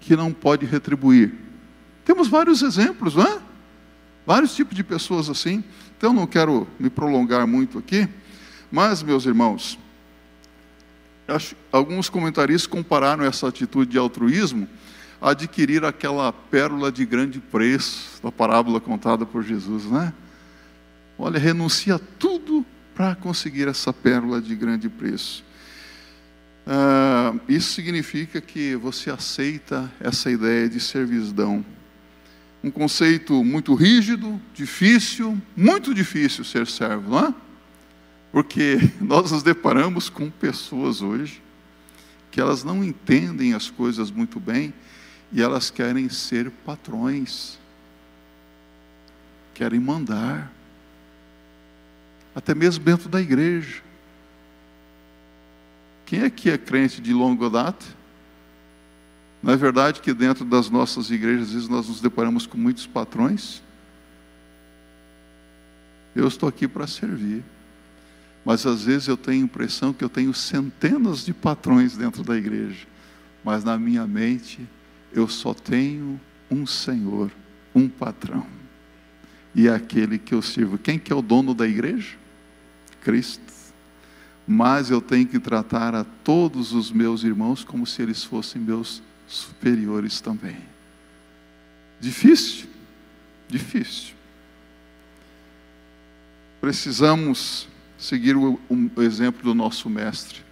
Que 0.00 0.16
não 0.16 0.32
pode 0.32 0.66
retribuir. 0.66 1.34
Temos 2.04 2.28
vários 2.28 2.62
exemplos, 2.62 3.14
não 3.14 3.24
é? 3.24 3.38
Vários 4.26 4.54
tipos 4.54 4.74
de 4.74 4.82
pessoas 4.82 5.30
assim. 5.30 5.62
Então 5.96 6.12
não 6.12 6.26
quero 6.26 6.66
me 6.78 6.90
prolongar 6.90 7.46
muito 7.46 7.78
aqui, 7.78 8.08
mas 8.70 9.02
meus 9.02 9.24
irmãos, 9.24 9.78
alguns 11.72 12.08
comentaristas 12.08 12.66
compararam 12.66 13.24
essa 13.24 13.48
atitude 13.48 13.90
de 13.90 13.98
altruísmo 13.98 14.68
a 15.20 15.30
adquirir 15.30 15.84
aquela 15.84 16.32
pérola 16.32 16.92
de 16.92 17.04
grande 17.04 17.40
preço 17.40 18.22
da 18.22 18.30
parábola 18.30 18.80
contada 18.80 19.24
por 19.26 19.42
Jesus, 19.42 19.84
né? 19.86 20.12
Olha, 21.18 21.38
renuncia 21.38 21.98
tudo 22.18 22.64
para 22.94 23.14
conseguir 23.14 23.68
essa 23.68 23.92
pérola 23.92 24.40
de 24.40 24.54
grande 24.54 24.88
preço. 24.88 25.44
Ah, 26.66 27.34
isso 27.48 27.72
significa 27.72 28.40
que 28.40 28.74
você 28.76 29.10
aceita 29.10 29.90
essa 30.00 30.30
ideia 30.30 30.68
de 30.68 30.80
servidão. 30.80 31.64
Um 32.62 32.70
conceito 32.70 33.44
muito 33.44 33.74
rígido, 33.74 34.40
difícil, 34.52 35.40
muito 35.56 35.94
difícil 35.94 36.44
ser 36.44 36.66
servo, 36.66 37.10
não 37.10 37.26
é? 37.26 37.34
Porque 38.36 38.76
nós 39.00 39.32
nos 39.32 39.42
deparamos 39.42 40.10
com 40.10 40.28
pessoas 40.28 41.00
hoje 41.00 41.42
que 42.30 42.38
elas 42.38 42.62
não 42.62 42.84
entendem 42.84 43.54
as 43.54 43.70
coisas 43.70 44.10
muito 44.10 44.38
bem 44.38 44.74
e 45.32 45.40
elas 45.40 45.70
querem 45.70 46.06
ser 46.10 46.50
patrões, 46.50 47.58
querem 49.54 49.80
mandar, 49.80 50.52
até 52.34 52.54
mesmo 52.54 52.84
dentro 52.84 53.08
da 53.08 53.22
igreja. 53.22 53.82
Quem 56.04 56.20
aqui 56.20 56.50
é 56.50 56.58
crente 56.58 57.00
de 57.00 57.14
longa 57.14 57.48
data? 57.48 57.86
Não 59.42 59.50
é 59.50 59.56
verdade 59.56 60.02
que 60.02 60.12
dentro 60.12 60.44
das 60.44 60.68
nossas 60.68 61.10
igrejas, 61.10 61.46
às 61.46 61.52
vezes, 61.54 61.68
nós 61.70 61.88
nos 61.88 62.02
deparamos 62.02 62.46
com 62.46 62.58
muitos 62.58 62.86
patrões? 62.86 63.62
Eu 66.14 66.28
estou 66.28 66.46
aqui 66.46 66.68
para 66.68 66.86
servir. 66.86 67.42
Mas 68.46 68.64
às 68.64 68.84
vezes 68.84 69.08
eu 69.08 69.16
tenho 69.16 69.42
a 69.42 69.44
impressão 69.44 69.92
que 69.92 70.04
eu 70.04 70.08
tenho 70.08 70.32
centenas 70.32 71.24
de 71.24 71.34
patrões 71.34 71.96
dentro 71.96 72.22
da 72.22 72.36
igreja, 72.36 72.86
mas 73.42 73.64
na 73.64 73.76
minha 73.76 74.06
mente 74.06 74.60
eu 75.12 75.26
só 75.26 75.52
tenho 75.52 76.20
um 76.48 76.64
Senhor, 76.64 77.32
um 77.74 77.88
patrão. 77.88 78.46
E 79.52 79.66
é 79.66 79.74
aquele 79.74 80.16
que 80.16 80.32
eu 80.32 80.40
sirvo. 80.40 80.78
Quem 80.78 80.96
que 80.96 81.12
é 81.12 81.16
o 81.16 81.22
dono 81.22 81.54
da 81.54 81.66
igreja? 81.66 82.16
Cristo. 83.00 83.52
Mas 84.46 84.92
eu 84.92 85.00
tenho 85.00 85.26
que 85.26 85.40
tratar 85.40 85.92
a 85.96 86.04
todos 86.04 86.72
os 86.72 86.92
meus 86.92 87.24
irmãos 87.24 87.64
como 87.64 87.84
se 87.84 88.00
eles 88.00 88.22
fossem 88.22 88.62
meus 88.62 89.02
superiores 89.26 90.20
também. 90.20 90.58
Difícil? 91.98 92.68
Difícil. 93.48 94.14
Precisamos 96.60 97.66
seguir 97.98 98.36
o, 98.36 98.58
o 98.68 99.02
exemplo 99.02 99.42
do 99.42 99.54
nosso 99.54 99.88
mestre. 99.88 100.44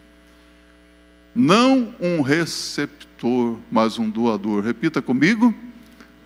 Não 1.34 1.94
um 2.00 2.22
receptor, 2.22 3.58
mas 3.70 3.98
um 3.98 4.08
doador. 4.08 4.62
Repita 4.62 5.02
comigo. 5.02 5.54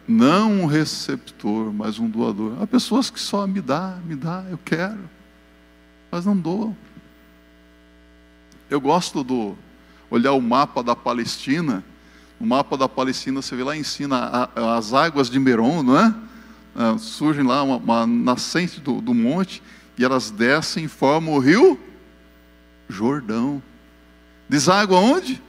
Não 0.07 0.63
um 0.63 0.67
receptor, 0.67 1.73
mas 1.73 1.99
um 1.99 2.09
doador. 2.09 2.63
Há 2.63 2.67
pessoas 2.67 3.11
que 3.11 3.21
só 3.21 3.47
me 3.47 3.61
dá, 3.61 3.99
me 4.07 4.17
dá, 4.17 4.43
eu 4.51 4.59
quero, 4.65 4.99
mas 6.11 6.25
não 6.25 6.35
dou. 6.35 6.75
Eu 8.71 8.81
gosto 8.81 9.23
do 9.23 9.55
olhar 10.11 10.33
o 10.33 10.41
mapa 10.41 10.83
da 10.83 10.97
Palestina. 10.97 11.85
O 12.41 12.47
mapa 12.47 12.77
da 12.77 12.89
Palestina, 12.89 13.43
você 13.43 13.55
vê 13.55 13.65
lá 13.65 13.77
em 13.77 13.83
cima 13.83 14.51
as 14.77 14.95
águas 14.95 15.29
de 15.29 15.39
Meron, 15.39 15.83
não 15.83 15.99
é? 15.99 16.15
Ah, 16.75 16.97
surgem 16.97 17.45
lá 17.45 17.63
uma, 17.63 17.77
uma 17.77 18.07
nascente 18.07 18.81
do, 18.81 19.01
do 19.01 19.13
monte 19.13 19.63
e 19.99 20.05
elas 20.05 20.31
descem 20.31 20.85
e 20.85 20.89
formam 20.89 21.35
o 21.35 21.39
rio 21.39 21.79
Jordão. 22.89 23.63
Deságua 24.49 24.99
onde? 24.99 25.43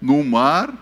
No 0.00 0.24
mar 0.24 0.72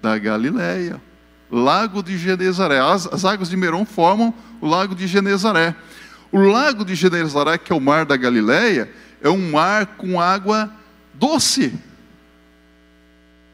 da 0.00 0.16
Galileia. 0.16 1.02
Lago 1.50 2.02
de 2.02 2.16
Genezaré. 2.16 2.80
As, 2.80 3.06
as 3.06 3.24
águas 3.24 3.50
de 3.50 3.56
Meron 3.56 3.84
formam 3.84 4.32
o 4.60 4.66
lago 4.66 4.94
de 4.94 5.06
Genezaré. 5.06 5.74
O 6.32 6.38
lago 6.38 6.84
de 6.84 6.94
Genezaré, 6.94 7.58
que 7.58 7.72
é 7.72 7.76
o 7.76 7.80
mar 7.80 8.06
da 8.06 8.16
Galileia, 8.16 8.90
é 9.20 9.28
um 9.28 9.50
mar 9.50 9.86
com 9.98 10.20
água 10.20 10.72
doce. 11.12 11.66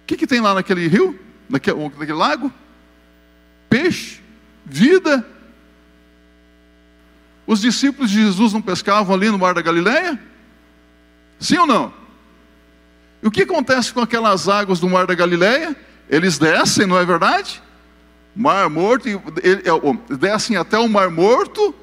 O 0.03 0.07
que, 0.07 0.17
que 0.17 0.27
tem 0.27 0.41
lá 0.41 0.55
naquele 0.55 0.87
rio? 0.87 1.19
Naquele, 1.49 1.89
naquele 1.89 2.13
lago? 2.13 2.53
Peixe, 3.69 4.21
vida. 4.65 5.27
Os 7.51 7.61
discípulos 7.61 8.13
de 8.13 8.23
Jesus 8.23 8.53
não 8.53 8.63
pescavam 8.63 9.13
ali 9.13 9.29
no 9.29 9.37
mar 9.37 9.55
da 9.55 9.61
Galileia? 9.61 10.17
Sim 11.41 11.59
ou 11.59 11.67
não? 11.67 11.93
E 13.21 13.27
o 13.27 13.31
que 13.31 13.43
acontece 13.43 13.93
com 13.93 13.99
aquelas 13.99 14.49
águas 14.49 14.79
do 14.79 14.89
mar 14.89 15.05
da 15.05 15.17
Galileia? 15.17 15.75
Eles 16.09 16.39
descem, 16.39 16.87
não 16.87 16.97
é 16.97 17.05
verdade? 17.05 17.61
Mar 18.37 18.71
Morto, 18.71 19.09
é, 19.09 20.17
descem 20.17 20.57
até 20.57 20.79
o 20.79 20.89
Mar 20.89 21.11
Morto, 21.11 21.75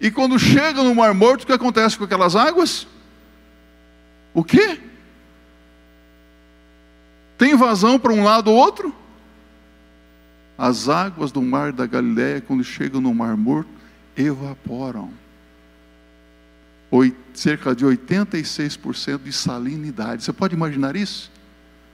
e 0.00 0.10
quando 0.10 0.38
chegam 0.38 0.82
no 0.82 0.94
Mar 0.94 1.12
Morto, 1.12 1.42
o 1.42 1.46
que 1.46 1.52
acontece 1.52 1.98
com 1.98 2.04
aquelas 2.04 2.34
águas? 2.34 2.86
O 4.32 4.42
quê? 4.42 4.80
Tem 7.36 7.54
vazão 7.54 7.98
para 7.98 8.14
um 8.14 8.24
lado 8.24 8.50
ou 8.50 8.56
outro? 8.56 8.94
As 10.56 10.88
águas 10.88 11.30
do 11.30 11.42
mar 11.42 11.70
da 11.70 11.84
Galileia, 11.84 12.40
quando 12.40 12.64
chegam 12.64 12.98
no 12.98 13.14
Mar 13.14 13.36
Morto, 13.36 13.75
evaporam. 14.16 15.10
cerca 17.34 17.74
de 17.74 17.84
86% 17.84 19.22
de 19.22 19.32
salinidade. 19.32 20.24
Você 20.24 20.32
pode 20.32 20.54
imaginar 20.54 20.96
isso? 20.96 21.30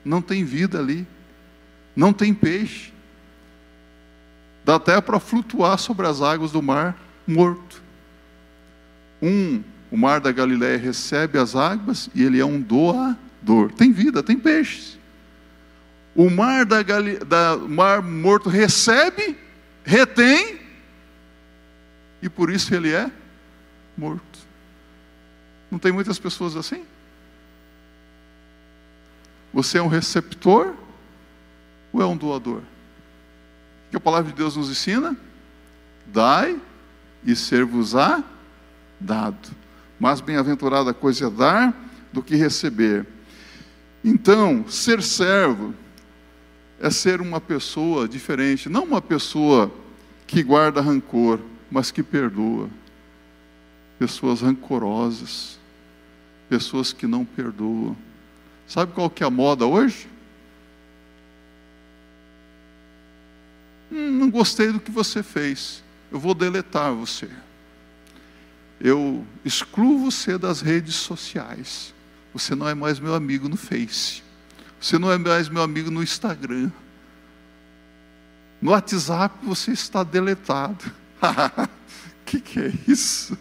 Não 0.05 0.23
tem 0.23 0.45
vida 0.45 0.79
ali, 0.79 1.07
não 1.97 2.13
tem 2.13 2.33
peixe. 2.33 2.93
Dá 4.65 4.77
até 4.77 5.01
para 5.01 5.19
flutuar 5.19 5.79
sobre 5.79 6.07
as 6.07 6.23
águas 6.23 6.53
do 6.53 6.63
mar 6.63 6.97
morto. 7.27 7.83
Um, 9.21 9.63
o 9.91 9.97
mar 9.97 10.21
da 10.21 10.31
Galiléia 10.31 10.79
recebe 10.79 11.39
as 11.39 11.57
águas 11.57 12.09
e 12.15 12.23
ele 12.23 12.41
é 12.41 12.45
um 12.45 12.61
doador. 12.61 13.73
Tem 13.77 13.93
vida, 13.93 14.23
tem 14.23 14.39
peixes. 14.39 14.99
O 16.15 16.31
mar, 16.31 16.65
da, 16.65 16.83
da 17.27 17.57
mar 17.57 18.03
morto 18.03 18.49
recebe, 18.49 19.37
retém, 19.85 20.62
e 22.23 22.29
por 22.29 22.51
isso 22.51 22.75
ele 22.75 22.93
é 22.93 23.11
morto. 23.99 24.39
Não 25.71 25.79
tem 25.79 25.91
muitas 25.91 26.19
pessoas 26.19 26.57
assim? 26.57 26.85
Você 29.53 29.79
é 29.79 29.83
um 29.83 29.89
receptor 29.89 30.75
ou 31.93 32.01
é 32.01 32.07
um 32.07 32.17
doador? 32.17 32.61
O 32.61 33.91
que 33.91 33.97
a 33.97 34.01
palavra 34.01 34.31
de 34.31 34.37
Deus 34.37 34.57
nos 34.57 34.71
ensina? 34.71 35.17
Dai 36.07 36.59
e 37.25 37.35
ser-vos-á 37.35 38.23
dado. 38.99 39.51
Mais 39.99 40.21
bem-aventurada 40.21 40.95
coisa 40.95 41.27
é 41.27 41.31
dar 41.31 41.75
do 42.13 42.23
que 42.23 42.37
receber. 42.37 43.07
Então, 44.05 44.65
ser 44.69 45.03
servo 45.03 45.75
é 46.81 46.91
ser 46.91 47.21
uma 47.21 47.41
pessoa 47.41 48.09
diferente, 48.09 48.69
não 48.69 48.85
uma 48.85 49.01
pessoa 49.01 49.73
que 50.27 50.43
guarda 50.43 50.81
rancor, 50.81 51.39
mas 51.73 51.91
que 51.91 52.03
perdoa. 52.03 52.69
Pessoas 53.99 54.43
rancorosas, 54.43 55.59
pessoas 56.49 56.93
que 56.93 57.07
não 57.07 57.25
perdoam. 57.25 57.97
Sabe 58.69 58.93
qual 58.93 59.09
que 59.09 59.25
é 59.25 59.27
a 59.27 59.31
moda 59.31 59.67
hoje? 59.67 60.07
Hum, 63.91 64.11
não 64.11 64.31
gostei 64.31 64.71
do 64.71 64.79
que 64.79 64.91
você 64.91 65.23
fez. 65.23 65.83
Eu 66.11 66.21
vou 66.21 66.35
deletar 66.35 66.93
você. 66.93 67.29
Eu 68.79 69.25
excluo 69.45 69.99
você 69.99 70.37
das 70.37 70.61
redes 70.61 70.95
sociais. 70.95 71.95
Você 72.35 72.55
não 72.55 72.69
é 72.69 72.75
mais 72.75 73.01
meu 73.01 73.15
amigo 73.15 73.49
no 73.49 73.57
Face. 73.57 74.23
Você 74.79 74.99
não 74.99 75.11
é 75.11 75.17
mais 75.17 75.49
meu 75.49 75.63
amigo 75.63 75.91
no 75.91 76.03
Instagram. 76.03 76.71
No 78.61 78.73
WhatsApp 78.73 79.39
você 79.43 79.73
está 79.73 80.03
deletado. 80.03 81.02
O 81.23 82.25
que, 82.27 82.41
que 82.41 82.61
é 82.61 82.73
isso? 82.89 83.39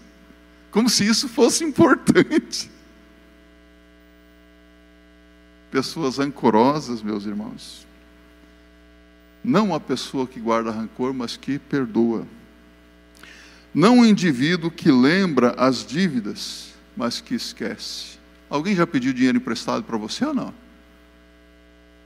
Como 0.69 0.89
se 0.89 1.05
isso 1.05 1.27
fosse 1.27 1.63
importante. 1.63 2.69
Pessoas 5.71 6.19
ancorosas, 6.19 7.01
meus 7.01 7.25
irmãos. 7.25 7.87
Não 9.43 9.73
a 9.73 9.79
pessoa 9.79 10.27
que 10.27 10.39
guarda 10.39 10.69
rancor, 10.69 11.13
mas 11.13 11.35
que 11.35 11.57
perdoa. 11.57 12.27
Não 13.73 14.01
o 14.01 14.05
indivíduo 14.05 14.69
que 14.69 14.91
lembra 14.91 15.55
as 15.57 15.85
dívidas, 15.85 16.73
mas 16.95 17.19
que 17.19 17.33
esquece. 17.33 18.19
Alguém 18.49 18.75
já 18.75 18.85
pediu 18.85 19.13
dinheiro 19.13 19.37
emprestado 19.37 19.83
para 19.83 19.97
você 19.97 20.25
ou 20.25 20.33
não? 20.33 20.53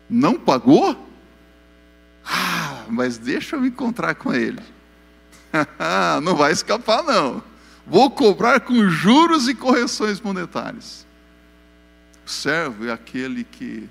Não 0.08 0.40
pagou? 0.40 0.96
Ah, 2.24 2.86
mas 2.88 3.18
deixa 3.18 3.56
eu 3.56 3.62
me 3.62 3.68
encontrar 3.70 4.14
com 4.16 4.32
ele. 4.34 4.62
não 6.24 6.36
vai 6.36 6.52
escapar, 6.52 7.04
não. 7.04 7.44
Vou 7.86 8.10
cobrar 8.10 8.62
com 8.62 8.90
juros 8.90 9.48
e 9.48 9.54
correções 9.54 10.20
monetárias. 10.20 11.06
O 12.26 12.30
servo 12.30 12.88
é 12.88 12.92
aquele 12.92 13.44
que 13.44 13.88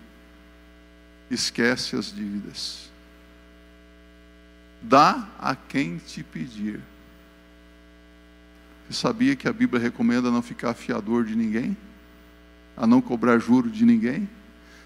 esquece 1.31 1.95
as 1.97 2.07
dívidas. 2.12 2.91
Dá 4.83 5.29
a 5.39 5.55
quem 5.55 5.99
te 5.99 6.23
pedir. 6.23 6.81
Você 8.87 9.01
sabia 9.01 9.35
que 9.35 9.49
a 9.49 9.53
Bíblia 9.53 9.81
recomenda 9.81 10.31
não 10.31 10.43
ficar 10.43 10.75
fiador 10.75 11.25
de 11.25 11.35
ninguém? 11.35 11.77
A 12.77 12.87
não 12.87 13.01
cobrar 13.01 13.39
juro 13.39 13.71
de 13.71 13.85
ninguém? 13.85 14.29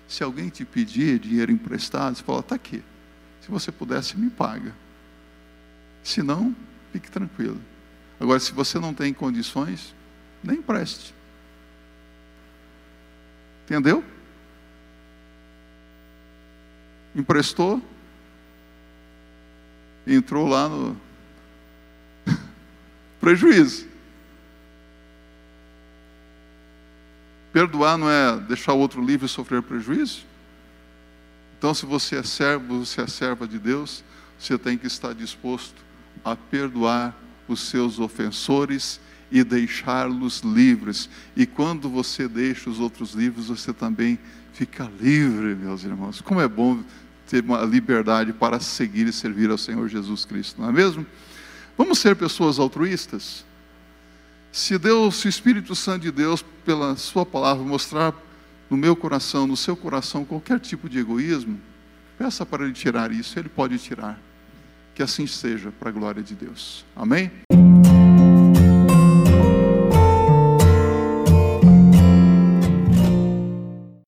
Se 0.07 0.23
alguém 0.23 0.49
te 0.49 0.65
pedir 0.65 1.19
dinheiro 1.19 1.51
emprestado, 1.51 2.17
você 2.17 2.23
fala, 2.23 2.41
está 2.41 2.55
aqui. 2.55 2.83
Se 3.41 3.51
você 3.51 3.73
pudesse, 3.73 4.17
me 4.17 4.31
paga. 4.31 4.75
Se 6.09 6.23
não, 6.23 6.57
fique 6.91 7.11
tranquilo. 7.11 7.61
Agora, 8.19 8.41
se 8.41 8.51
você 8.51 8.79
não 8.79 8.95
tem 8.95 9.13
condições, 9.13 9.95
nem 10.43 10.57
empreste. 10.57 11.15
Entendeu? 13.67 14.03
Emprestou, 17.15 17.83
entrou 20.07 20.49
lá 20.49 20.67
no 20.67 20.99
prejuízo. 23.21 23.87
Perdoar 27.53 27.99
não 27.99 28.11
é 28.11 28.41
deixar 28.41 28.73
o 28.73 28.79
outro 28.79 29.05
livre 29.05 29.27
e 29.27 29.29
sofrer 29.29 29.61
prejuízo? 29.61 30.25
Então, 31.59 31.75
se 31.75 31.85
você 31.85 32.17
é 32.17 32.23
servo, 32.23 32.83
você 32.83 33.03
é 33.03 33.07
serva 33.07 33.47
de 33.47 33.59
Deus, 33.59 34.03
você 34.39 34.57
tem 34.57 34.79
que 34.79 34.87
estar 34.87 35.13
disposto 35.13 35.88
a 36.25 36.37
perdoar 36.37 37.17
os 37.47 37.61
seus 37.61 37.99
ofensores 37.99 39.01
e 39.31 39.45
deixá-los 39.45 40.41
livres. 40.41 41.09
E 41.37 41.47
quando 41.47 41.89
você 41.89 42.29
deixa 42.29 42.71
os 42.71 42.81
outros 42.81 43.13
livres, 43.13 43.47
você 43.47 43.73
também 43.73 44.19
fica 44.53 44.91
livre, 45.01 45.55
meus 45.55 45.85
irmãos. 45.85 46.21
Como 46.21 46.41
é 46.41 46.49
bom 46.49 46.83
ter 47.29 47.45
uma 47.45 47.63
liberdade 47.63 48.33
para 48.33 48.59
seguir 48.59 49.07
e 49.07 49.13
servir 49.13 49.51
ao 49.51 49.59
Senhor 49.59 49.87
Jesus 49.89 50.25
Cristo, 50.25 50.61
não 50.61 50.69
é 50.69 50.73
mesmo? 50.73 51.07
Vamos 51.77 51.99
ser 51.99 52.17
pessoas 52.17 52.59
altruístas? 52.59 53.45
Se 54.51 54.79
Deus, 54.79 55.17
se 55.17 55.27
o 55.27 55.29
Espírito 55.29 55.75
Santo 55.75 56.03
de 56.03 56.11
Deus, 56.11 56.45
pela 56.65 56.97
Sua 56.97 57.25
palavra, 57.25 57.63
mostrar 57.63 58.15
no 58.69 58.77
meu 58.77 58.97
coração, 58.97 59.47
no 59.47 59.57
seu 59.57 59.77
coração, 59.77 60.25
qualquer 60.25 60.59
tipo 60.59 60.89
de 60.89 60.99
egoísmo, 60.99 61.61
peça 62.17 62.45
para 62.45 62.65
Ele 62.65 62.73
tirar 62.73 63.13
isso, 63.13 63.39
Ele 63.39 63.49
pode 63.49 63.79
tirar. 63.79 64.19
Que 64.99 65.05
assim 65.05 65.29
seja, 65.29 65.71
para 65.79 65.91
a 65.91 65.93
glória 65.93 66.21
de 66.21 66.35
Deus. 66.35 66.85
Amém? 66.97 67.31